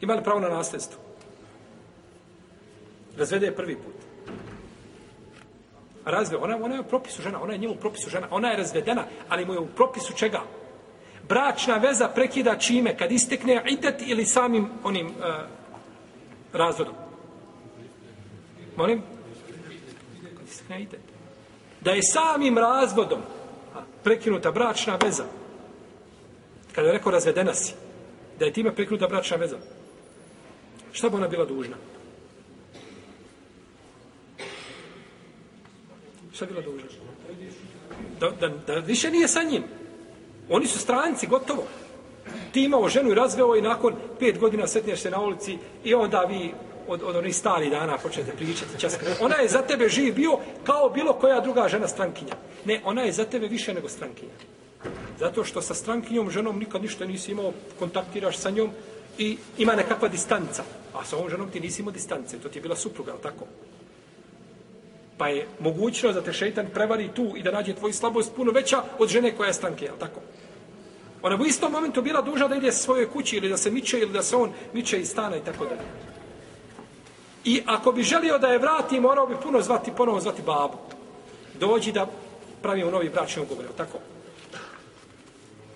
Ima 0.02 0.14
li 0.14 0.24
pravo 0.24 0.40
na 0.40 0.50
nasljedstvo? 0.50 1.11
Razvede 3.18 3.46
je 3.46 3.56
prvi 3.56 3.76
put. 3.76 3.94
Razve, 6.06 6.38
ona, 6.38 6.58
ona 6.62 6.76
je 6.76 6.82
u 6.82 6.84
propisu 6.84 7.22
žena, 7.22 7.42
ona 7.42 7.54
je 7.54 7.60
njemu 7.60 7.74
u 7.74 7.78
propisu 7.78 8.10
žena, 8.10 8.28
ona 8.32 8.50
je 8.50 8.58
razvedena, 8.58 9.06
ali 9.30 9.46
mu 9.46 9.54
je 9.54 9.60
u 9.60 9.68
propisu 9.68 10.14
čega? 10.14 10.42
Bračna 11.30 11.78
veza 11.78 12.08
prekida 12.08 12.58
čime? 12.58 12.98
Kad 12.98 13.12
istekne 13.12 13.64
idet 13.70 14.02
ili 14.06 14.26
samim 14.26 14.70
onim 14.84 15.08
uh, 15.08 15.14
razvodom? 16.54 16.94
Molim? 18.78 19.02
Kad 20.38 20.48
istekne 20.48 20.82
idet. 20.82 21.00
Da 21.82 21.92
je 21.92 22.04
samim 22.04 22.58
razvodom 22.58 23.22
prekinuta 24.04 24.52
bračna 24.52 24.96
veza. 24.96 25.24
Kada 26.76 26.88
je 26.88 26.94
rekao 26.94 27.12
razvedena 27.12 27.54
si, 27.54 27.74
da 28.40 28.46
je 28.46 28.54
time 28.54 28.76
prekinuta 28.76 29.08
bračna 29.08 29.38
veza. 29.38 29.58
Šta 30.92 31.10
bi 31.10 31.16
ona 31.16 31.28
bila 31.28 31.46
dužna? 31.46 31.76
Šta 36.34 36.46
bi 36.46 36.52
bila 36.52 36.66
dužna? 36.66 36.90
Da, 38.20 38.30
da, 38.30 38.48
da 38.68 38.74
više 38.74 39.12
nije 39.12 39.28
sa 39.28 39.44
njim. 39.44 39.64
Oni 40.50 40.68
su 40.68 40.80
stranci, 40.80 41.28
gotovo. 41.28 41.64
Ti 42.52 42.64
imao 42.64 42.90
ženu 42.90 43.12
i 43.12 43.16
razveo 43.16 43.56
i 43.56 43.62
nakon 43.62 43.96
pet 44.20 44.40
godina 44.40 44.68
setnješ 44.68 45.00
se 45.00 45.10
na 45.10 45.22
ulici 45.22 45.58
i 45.84 45.94
onda 45.94 46.20
vi 46.20 46.54
od, 46.88 47.02
od 47.04 47.16
onih 47.16 47.36
stari 47.36 47.70
dana 47.70 47.98
počnete 47.98 48.32
pričati. 48.32 48.80
Časka. 48.80 49.06
Ona 49.22 49.36
je 49.36 49.48
za 49.48 49.62
tebe 49.62 49.90
živ 49.90 50.16
bio 50.16 50.40
kao 50.64 50.90
bilo 50.90 51.14
koja 51.14 51.40
druga 51.40 51.68
žena 51.68 51.88
strankinja. 51.88 52.34
Ne, 52.66 52.82
ona 52.86 53.02
je 53.02 53.12
za 53.12 53.26
tebe 53.26 53.48
više 53.48 53.74
nego 53.74 53.90
strankinja. 53.90 54.32
Zato 55.20 55.44
što 55.44 55.62
sa 55.62 55.74
strankinjom 55.74 56.30
ženom 56.30 56.60
nikad 56.60 56.82
ništa 56.82 57.06
nisi 57.06 57.32
imao, 57.32 57.54
kontaktiraš 57.80 58.38
sa 58.38 58.50
njom 58.50 58.70
i 59.18 59.38
ima 59.58 59.76
nekakva 59.76 60.08
distanca. 60.08 60.64
A 60.94 61.06
sa 61.06 61.18
ovom 61.18 61.30
ženom 61.30 61.50
ti 61.50 61.60
nisi 61.60 61.82
imao 61.82 61.92
distance, 61.92 62.40
to 62.40 62.50
ti 62.50 62.58
je 62.58 62.62
bila 62.62 62.76
supruga, 62.76 63.14
tako? 63.24 63.46
Pa 65.22 65.28
je 65.28 65.48
mogućnost 65.60 66.16
da 66.16 66.22
te 66.22 66.34
šeitan 66.34 66.68
prevari 66.74 67.10
tu 67.16 67.34
i 67.36 67.44
da 67.44 67.52
nađe 67.52 67.74
tvoju 67.74 67.94
slabost 67.94 68.32
puno 68.36 68.52
veća 68.52 68.84
od 69.00 69.10
žene 69.10 69.36
koja 69.38 69.48
je 69.48 69.54
stanke, 69.54 69.86
jel 69.86 69.96
tako? 70.00 70.20
Ona 71.22 71.38
bi 71.38 71.44
u 71.44 71.46
istom 71.46 71.72
momentu 71.72 72.02
bila 72.02 72.22
duža 72.22 72.48
da 72.48 72.56
ide 72.56 72.72
svojoj 72.72 73.10
kući 73.10 73.38
ili 73.38 73.50
da 73.50 73.58
se 73.58 73.72
miče 73.72 74.00
ili 74.00 74.12
da 74.12 74.24
se 74.24 74.36
on 74.36 74.50
miče 74.74 75.00
iz 75.00 75.10
stana 75.10 75.38
i 75.38 75.44
tako 75.46 75.66
dalje. 75.66 75.86
I 77.46 77.62
ako 77.66 77.92
bi 77.92 78.04
želio 78.04 78.38
da 78.38 78.48
je 78.48 78.58
vrati, 78.58 79.00
morao 79.00 79.28
bi 79.28 79.36
puno 79.44 79.62
zvati, 79.62 79.92
ponovo 79.98 80.20
zvati 80.20 80.42
babu. 80.42 80.78
Dođi 81.60 81.92
da 81.92 82.08
pravimo 82.62 82.92
novi 82.92 83.10
bračni 83.10 83.44
ugovor, 83.44 83.66
tako? 83.78 83.98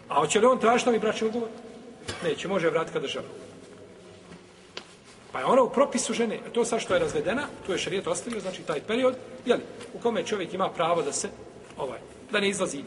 A 0.10 0.15
hoće 0.15 0.39
li 0.39 0.45
on 0.45 0.60
tražiti 0.60 0.89
novi 0.89 0.99
bračni 0.99 1.27
ugovor? 1.27 1.49
Neće, 2.23 2.47
može 2.47 2.69
vratiti 2.69 2.93
kada 2.93 3.08
želi. 3.08 3.27
Pa 5.36 5.39
je 5.39 5.45
ona 5.45 5.62
u 5.62 5.69
propisu 5.69 6.13
žene, 6.13 6.39
to 6.54 6.65
sa 6.65 6.80
što 6.80 6.93
je 6.93 7.00
razvedena, 7.00 7.48
tu 7.65 7.71
je 7.71 7.78
šarijet 7.78 8.08
ostavio, 8.08 8.39
znači 8.39 8.62
taj 8.63 8.82
period, 8.88 9.15
jeli, 9.45 9.62
u 9.93 10.00
kome 10.00 10.24
čovjek 10.24 10.54
ima 10.54 10.69
pravo 10.69 11.02
da 11.02 11.12
se, 11.12 11.30
ovaj, 11.78 12.00
da 12.32 12.39
ne 12.39 12.50
izlazi 12.50 12.84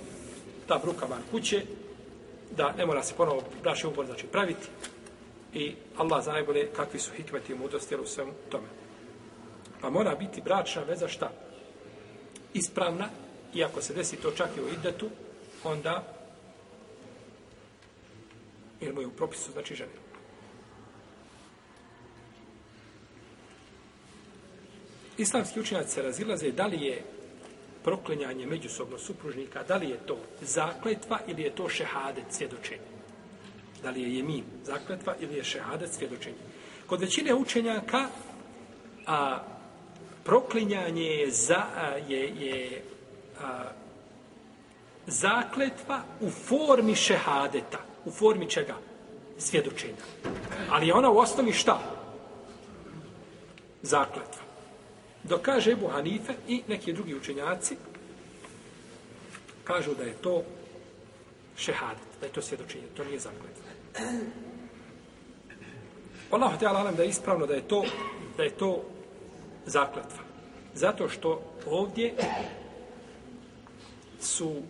ta 0.66 0.78
bruka 0.78 1.06
van 1.06 1.22
kuće, 1.30 1.62
da 2.56 2.72
ne 2.72 2.86
mora 2.86 3.02
se 3.02 3.14
ponovo 3.16 3.42
braši 3.62 3.86
ugovor, 3.86 4.06
znači 4.06 4.26
praviti, 4.26 4.66
i 5.54 5.74
Allah 5.96 6.24
zna 6.24 6.32
najbolje 6.32 6.70
kakvi 6.76 7.00
su 7.00 7.10
hikmeti 7.16 7.52
i 7.52 7.56
mudrosti 7.56 7.96
u 7.96 8.06
svemu 8.06 8.32
tome. 8.48 8.68
Pa 9.80 9.90
mora 9.90 10.14
biti 10.14 10.40
bračna 10.40 10.82
veza 10.82 11.08
šta? 11.08 11.30
Ispravna, 12.54 13.08
i 13.54 13.64
ako 13.64 13.82
se 13.82 13.94
desi 13.94 14.16
to 14.16 14.30
čak 14.30 14.48
i 14.56 14.60
u 14.60 14.68
idetu, 14.68 15.10
onda 15.64 16.04
jer 18.80 18.94
mu 18.94 19.00
je 19.00 19.06
u 19.06 19.16
propisu 19.16 19.52
znači 19.52 19.74
žene. 19.74 20.07
Islamski 25.18 25.60
učenjaci 25.60 25.94
se 25.94 26.02
razilaze 26.02 26.50
da 26.52 26.66
li 26.66 26.82
je 26.82 27.02
proklinjanje 27.84 28.46
međusobno 28.46 28.98
supružnika, 28.98 29.62
da 29.62 29.76
li 29.76 29.88
je 29.90 29.98
to 30.06 30.18
zakletva 30.40 31.18
ili 31.26 31.42
je 31.42 31.54
to 31.54 31.68
šehadet 31.68 32.24
svjedočenje. 32.30 32.88
Da 33.82 33.90
li 33.90 34.02
je 34.02 34.16
jemin 34.16 34.44
zakletva 34.64 35.14
ili 35.20 35.36
je 35.36 35.44
šehadet 35.44 35.92
svjedočenje. 35.92 36.36
Kod 36.86 37.00
većine 37.00 37.34
učenjaka 37.34 38.08
a, 39.06 39.42
proklinjanje 40.24 41.02
je, 41.02 41.30
za, 41.30 41.62
a, 41.76 41.86
je, 42.08 42.20
je 42.20 42.82
a, 43.40 43.64
zakletva 45.06 46.02
u 46.20 46.30
formi 46.30 46.94
šehadeta. 46.94 47.78
U 48.04 48.10
formi 48.10 48.50
čega? 48.50 48.74
Svjedočenja. 49.38 50.04
Ali 50.70 50.86
je 50.86 50.94
ona 50.94 51.10
u 51.10 51.18
osnovi 51.18 51.52
šta? 51.52 51.80
Zakletva. 53.82 54.47
Dok 55.28 55.42
kaže 55.42 55.72
Ebu 55.72 55.88
Hanife 55.88 56.34
i 56.48 56.62
neki 56.68 56.92
drugi 56.92 57.14
učenjaci, 57.14 57.76
kažu 59.64 59.94
da 59.94 60.04
je 60.04 60.12
to 60.12 60.42
šehadet, 61.56 62.08
da 62.20 62.26
je 62.26 62.32
to 62.32 62.42
svjedočenje, 62.42 62.86
to 62.96 63.04
nije 63.04 63.18
zakletva. 63.18 63.68
Allah 66.30 66.58
te 66.58 66.66
alam 66.66 66.96
da 66.96 67.02
je 67.02 67.08
ispravno 67.08 67.46
da 67.46 67.54
je 67.54 67.68
to 67.68 67.84
da 68.36 68.44
je 68.44 68.50
to 68.50 68.84
zakletva. 69.66 70.22
Zato 70.74 71.08
što 71.08 71.42
ovdje 71.66 72.14
su 74.20 74.62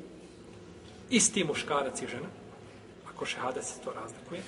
isti 1.11 1.45
muškarac 1.45 2.03
i 2.03 2.07
žena, 2.07 2.29
ako 3.09 3.27
šehadet 3.27 3.65
se 3.65 3.81
to 3.85 3.93
razlikuje. 3.93 4.43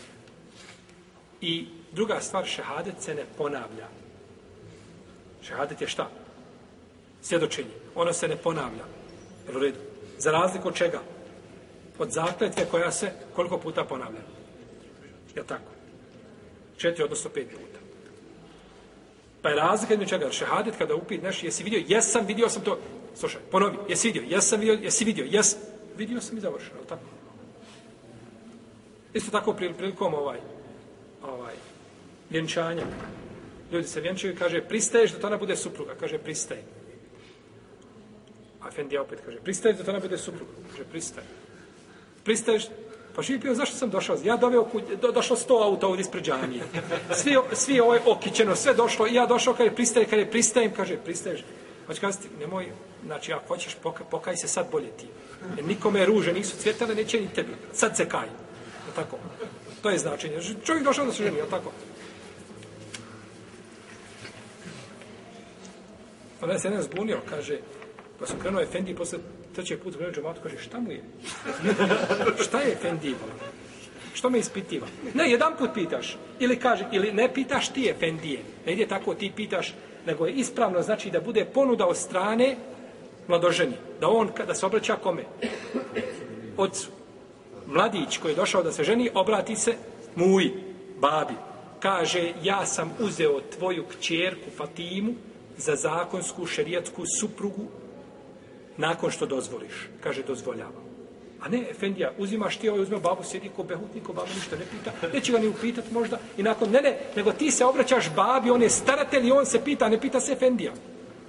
I 1.41 1.67
druga 1.93 2.21
stvar, 2.21 2.47
šehadet 2.47 2.95
se 3.01 3.15
ne 3.15 3.25
ponavlja. 3.39 3.89
Šehadet 5.43 5.81
je 5.81 5.89
šta? 5.89 6.11
Svjedočenje. 7.23 7.71
Ono 7.95 8.13
se 8.13 8.29
ne 8.29 8.37
ponavlja. 8.37 8.85
Jel 9.47 9.57
u 9.57 9.61
redu? 9.61 9.79
Za 10.19 10.31
razliku 10.31 10.69
od 10.69 10.75
čega? 10.75 11.01
Od 11.99 12.11
zakletve 12.11 12.67
koja 12.71 12.93
se 12.93 13.13
koliko 13.35 13.59
puta 13.59 13.85
ponavlja? 13.85 14.21
Je 15.37 15.47
tako? 15.47 15.71
Četiri, 16.77 17.05
odnosno 17.05 17.31
pet 17.31 17.51
puta. 17.51 17.79
Pa 19.43 19.49
je 19.49 19.57
razlika 19.57 19.95
između 19.95 20.11
čega? 20.11 20.31
Šehadet 20.31 20.75
kada 20.79 20.95
upit 20.95 21.23
nešto, 21.23 21.47
jesi 21.47 21.65
vidio? 21.65 21.85
Jesam, 21.87 22.27
vidio 22.27 22.49
sam 22.49 22.63
to. 22.63 22.79
Slušaj, 23.15 23.41
ponovi, 23.51 23.77
jesi 23.89 24.09
vidio? 24.09 24.23
Jesam 24.29 24.61
vidio, 24.61 24.79
jesi 24.83 25.05
vidio? 25.05 25.27
Jes, 25.31 25.57
vidio 25.97 26.21
sam 26.21 26.37
i 26.37 26.41
završeno, 26.41 26.81
tako? 26.89 27.03
Isto 29.15 29.31
tako 29.31 29.53
prilikom 29.53 30.15
ovaj, 30.15 30.39
ovaj, 31.23 31.55
vjenčanja. 32.31 32.83
Ljudi 33.73 33.89
se 33.89 34.01
vjenčuju 34.01 34.33
i 34.33 34.37
kaže, 34.37 34.63
pristaješ 34.69 35.13
da 35.13 35.19
to 35.19 35.27
ona 35.27 35.37
bude 35.37 35.57
supruga? 35.57 35.95
Kaže, 36.01 36.19
pristaje. 36.19 36.63
A 38.61 38.69
Efendija 38.69 39.03
opet 39.03 39.19
kaže, 39.25 39.39
pristaješ 39.39 39.79
da 39.79 39.85
to 39.85 39.91
ona 39.91 40.01
bude 40.01 40.19
supruga? 40.19 40.53
Kaže, 40.71 40.85
pristaje. 40.85 41.27
Pristaješ, 42.25 42.67
Pa 43.15 43.23
živi 43.23 43.41
pio, 43.41 43.55
zašto 43.55 43.77
sam 43.77 43.91
došao? 43.91 44.17
Ja 44.25 44.37
doveo 44.37 44.65
kuć, 44.65 44.83
do, 45.03 45.13
došlo 45.13 45.37
sto 45.37 45.55
auta 45.55 45.87
ovdje 45.87 46.01
ispred 46.01 46.25
džanije. 46.25 46.63
Svi, 47.15 47.37
svi 47.53 47.81
ovo 47.81 47.95
je 47.95 48.01
okićeno, 48.07 48.57
sve 48.57 48.75
došlo. 48.75 49.07
I 49.07 49.15
ja 49.15 49.27
došao, 49.27 49.55
kaže, 49.55 49.71
pristaje, 49.71 50.07
kaže, 50.07 50.23
je 50.23 50.31
pristajem, 50.31 50.73
kaže, 50.77 50.97
pristaješ. 50.97 51.45
Hoće 51.87 52.01
kazati, 52.01 52.29
nemoj, 52.39 52.73
znači, 53.05 53.33
ako 53.33 53.47
hoćeš, 53.47 53.75
pokaj, 53.83 54.07
pokaj 54.11 54.37
se 54.37 54.49
sad 54.49 54.67
bolje 54.73 54.91
ti. 54.97 55.07
Jer 55.57 55.67
nikome 55.67 56.07
ruže 56.07 56.33
nisu 56.33 56.57
cvjetale, 56.57 56.95
neće 56.95 57.21
ni 57.21 57.29
tebi. 57.35 57.53
Sad 57.73 57.97
se 57.97 58.09
kaj. 58.09 58.27
Je 58.27 58.95
tako? 58.95 59.19
To 59.83 59.91
je 59.91 59.99
značenje. 59.99 60.41
Čovjek 60.65 60.85
došao 60.85 61.07
da 61.07 61.13
se 61.13 61.23
ženi, 61.23 61.39
je 61.39 61.51
tako? 61.51 61.73
Pa 66.41 66.47
Onda 66.47 66.59
se 66.59 66.69
jedan 66.69 66.83
zbunio, 66.83 67.19
kaže, 67.31 67.59
pa 68.19 68.27
sam 68.27 68.41
krenuo 68.41 68.61
Efendi 68.61 68.95
posle 68.95 69.19
trećeg 69.55 69.83
puta 69.83 69.97
krenuo 69.97 70.15
džematu, 70.15 70.41
kaže, 70.43 70.59
šta 70.59 70.81
mu 70.81 70.93
je? 70.93 71.03
šta 72.45 72.61
je 72.61 72.73
Efendi? 72.73 73.15
Što 74.15 74.31
me 74.31 74.39
ispitiva? 74.39 74.87
Ne, 75.15 75.31
jedan 75.31 75.57
put 75.59 75.71
pitaš. 75.75 76.17
Ili 76.39 76.57
kaže, 76.59 76.85
ili 76.93 77.13
ne 77.13 77.35
pitaš 77.35 77.69
ti 77.69 77.89
Efendije. 77.89 78.41
Ne 78.67 78.73
ide 78.73 78.87
tako, 78.87 79.15
ti 79.15 79.33
pitaš, 79.37 79.75
nego 80.07 80.27
je 80.27 80.33
ispravno, 80.33 80.83
znači 80.83 81.11
da 81.11 81.21
bude 81.21 81.45
ponuda 81.45 81.87
od 81.87 81.97
strane 81.97 82.57
mladoženi. 83.29 83.77
Da 84.01 84.09
on, 84.09 84.29
kada 84.29 84.55
se 84.55 84.67
obraća 84.67 84.97
kome? 84.97 85.25
Ocu. 86.57 86.89
mladić 87.67 88.19
koji 88.19 88.33
je 88.33 88.37
došao 88.37 88.63
da 88.63 88.73
se 88.73 88.85
ženi, 88.85 89.11
obrati 89.15 89.57
se 89.57 89.75
muji, 90.17 90.53
babi. 91.01 91.35
Kaže, 91.81 92.33
ja 92.43 92.67
sam 92.67 92.93
uzeo 93.01 93.41
tvoju 93.41 93.85
kćerku 93.85 94.51
Fatimu 94.57 95.15
za 95.57 95.77
zakonsku 95.77 96.47
šerijetsku 96.47 97.03
suprugu 97.21 97.67
nakon 98.77 99.11
što 99.11 99.27
dozvoliš. 99.27 99.89
Kaže, 100.01 100.23
dozvoljavam. 100.23 100.91
A 101.41 101.49
ne, 101.49 101.71
Efendija, 101.71 102.13
uzimaš 102.19 102.57
ti 102.57 102.69
ovaj, 102.69 102.83
uzme 102.83 102.99
babu, 102.99 103.23
sjedi 103.25 103.51
ko 103.57 103.63
behutnik, 103.63 104.05
ko 104.05 104.13
babu 104.13 104.29
ništa 104.35 104.57
ne 104.57 104.65
pita, 104.71 105.09
neće 105.13 105.33
ga 105.33 105.39
ni 105.39 105.49
upitat 105.49 105.85
možda, 105.91 106.19
i 106.37 106.43
nakon, 106.43 106.71
ne, 106.71 106.81
ne, 106.81 106.99
nego 107.17 107.33
ti 107.33 107.51
se 107.51 107.65
obraćaš 107.65 108.11
babi, 108.17 108.51
on 108.51 108.63
je 108.63 108.71
staratelj 108.71 109.29
i 109.29 109.33
on 109.33 109.47
se 109.47 109.65
pita, 109.65 109.89
ne 109.89 110.01
pita 110.01 110.21
se 110.21 110.33
Efendija. 110.33 110.73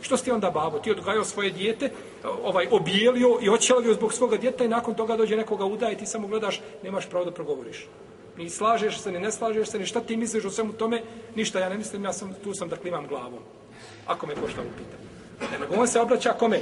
Što 0.02 0.18
si 0.18 0.24
ti 0.24 0.32
onda 0.32 0.52
babo? 0.52 0.80
Ti 0.80 0.92
odgajao 0.92 1.24
svoje 1.24 1.50
dijete, 1.50 1.90
ovaj, 2.44 2.68
obijelio 2.72 3.38
i 3.42 3.50
očelavio 3.50 3.94
zbog 3.94 4.14
svoga 4.14 4.38
djeta 4.38 4.66
i 4.66 4.68
nakon 4.68 4.96
toga 4.96 5.18
dođe 5.18 5.36
nekoga 5.36 5.66
udaje, 5.66 5.98
ti 5.98 6.06
samo 6.06 6.28
gledaš, 6.28 6.62
nemaš 6.84 7.10
pravo 7.10 7.26
da 7.26 7.32
progovoriš. 7.32 7.88
Ni 8.38 8.50
slažeš 8.50 9.00
se, 9.00 9.12
ni 9.12 9.20
ne 9.20 9.32
slažeš 9.32 9.68
se, 9.68 9.80
ni 9.80 9.86
šta 9.86 10.00
ti 10.00 10.18
misliš 10.18 10.46
o 10.46 10.50
svemu 10.50 10.74
tome, 10.74 11.02
ništa 11.36 11.60
ja 11.60 11.70
ne 11.70 11.78
mislim, 11.78 12.04
ja 12.04 12.14
sam, 12.14 12.34
tu 12.44 12.54
sam 12.54 12.70
da 12.70 12.76
klimam 12.76 13.08
glavom. 13.08 13.40
Ako 14.08 14.28
me 14.28 14.36
pošto 14.36 14.62
upita. 14.62 14.98
Ne, 15.52 15.60
nego 15.60 15.82
on 15.82 15.88
se 15.88 16.00
obraća 16.00 16.34
kome? 16.40 16.62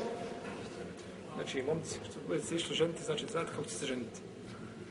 Znači, 1.36 1.62
momci, 1.62 1.99
što 2.10 2.19
bude 2.27 2.41
se 2.41 2.55
išlo 2.55 2.75
ženiti, 2.75 3.03
znači, 3.03 3.25
znate 3.32 3.51
kako 3.51 3.63
će 3.63 3.75
se 3.75 3.86
ženiti. 3.86 4.19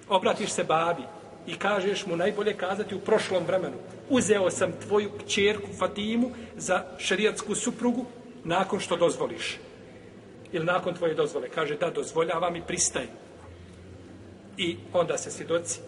Obratiš 0.09 0.51
se 0.51 0.65
babi 0.65 1.03
i 1.47 1.55
kažeš 1.55 2.07
mu 2.07 2.17
najbolje 2.17 2.57
kazati 2.57 2.95
u 2.95 3.01
prošlom 3.01 3.45
vremenu. 3.47 3.77
Uzeo 4.09 4.51
sam 4.51 4.73
tvoju 4.87 5.11
kćerku 5.19 5.73
Fatimu 5.79 6.31
za 6.57 6.85
šerijatsku 6.99 7.55
suprugu 7.55 8.05
nakon 8.45 8.81
što 8.81 8.97
dozvoliš. 8.97 9.59
Ili 10.53 10.65
nakon 10.65 10.95
tvoje 10.95 11.15
dozvole. 11.15 11.49
Kaže 11.49 11.77
da 11.77 11.91
dozvoljavam 11.91 12.57
i 12.57 12.63
pristajem. 12.67 13.09
I 14.57 14.77
onda 14.93 15.19
se 15.19 15.31
svjedoci 15.31 15.81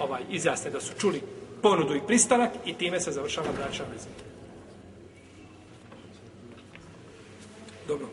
ovaj, 0.00 0.22
izjasne 0.30 0.70
da 0.70 0.80
su 0.80 0.92
čuli 0.98 1.22
ponudu 1.62 1.94
i 1.94 2.06
pristanak 2.06 2.50
i 2.66 2.74
time 2.74 3.00
se 3.00 3.12
završava 3.12 3.48
braća 3.58 3.84
veza. 3.92 4.23
Dobro. 7.88 8.08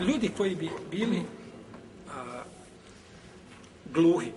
Ljudi 0.00 0.30
koji 0.36 0.54
bi 0.54 0.70
bili 0.90 1.22
a, 2.08 2.42
gluhi 3.92 4.32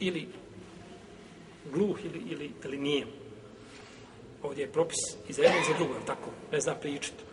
ili 0.00 0.28
gluh 1.72 2.04
ili, 2.04 2.22
ili, 2.26 2.52
ili 2.64 2.78
nije. 2.78 3.06
Ovdje 4.42 4.62
je 4.62 4.72
propis 4.72 4.98
i 5.28 5.32
za 5.32 5.42
jedno 5.42 5.58
i 5.60 5.72
za 5.72 5.78
drugo, 5.78 5.94
tako, 6.06 6.30
ne 6.52 6.60
zna 6.60 6.74
pričati. 6.74 7.24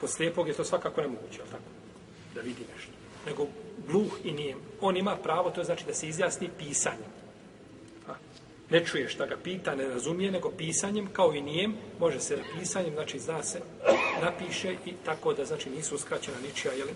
Kod 0.00 0.10
slijepog 0.10 0.48
je 0.48 0.54
to 0.54 0.64
svakako 0.64 1.00
nemoguće, 1.00 1.40
ali 1.40 1.50
tako, 1.50 1.70
da 2.34 2.40
vidi 2.40 2.64
nešto. 2.74 2.92
Nego 3.26 3.46
gluh 3.88 4.12
i 4.24 4.32
nijem. 4.32 4.58
On 4.80 4.96
ima 4.96 5.16
pravo, 5.16 5.50
to 5.50 5.64
znači 5.64 5.84
da 5.86 5.94
se 5.94 6.08
izjasni 6.08 6.50
pisanjem. 6.58 7.10
A, 8.08 8.12
ne 8.70 8.84
čuje 8.86 9.08
šta 9.08 9.26
ga 9.26 9.36
pita, 9.44 9.74
ne 9.74 9.88
razumije, 9.88 10.30
nego 10.30 10.50
pisanjem, 10.50 11.08
kao 11.12 11.34
i 11.34 11.42
nijem, 11.42 11.74
može 12.00 12.20
se 12.20 12.36
da 12.36 12.42
pisanjem, 12.58 12.94
znači 12.94 13.18
zna 13.18 13.42
se, 13.42 13.60
napiše 14.22 14.76
i 14.86 14.92
tako 15.04 15.32
da, 15.32 15.44
znači, 15.44 15.70
nisu 15.70 15.94
uskraćena 15.94 16.36
ničija, 16.48 16.72
jel, 16.72 16.88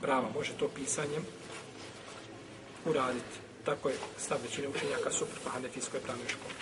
prava, 0.00 0.28
može 0.34 0.52
to 0.52 0.68
pisanjem 0.68 1.22
uraditi. 2.84 3.36
Tako 3.64 3.88
je 3.88 3.94
stav 4.18 4.38
većine 4.42 4.68
učenjaka 4.68 5.10
suprotno 5.10 5.50
Hanefijskoj 5.50 6.00
pravnoj 6.00 6.28
školi. 6.28 6.54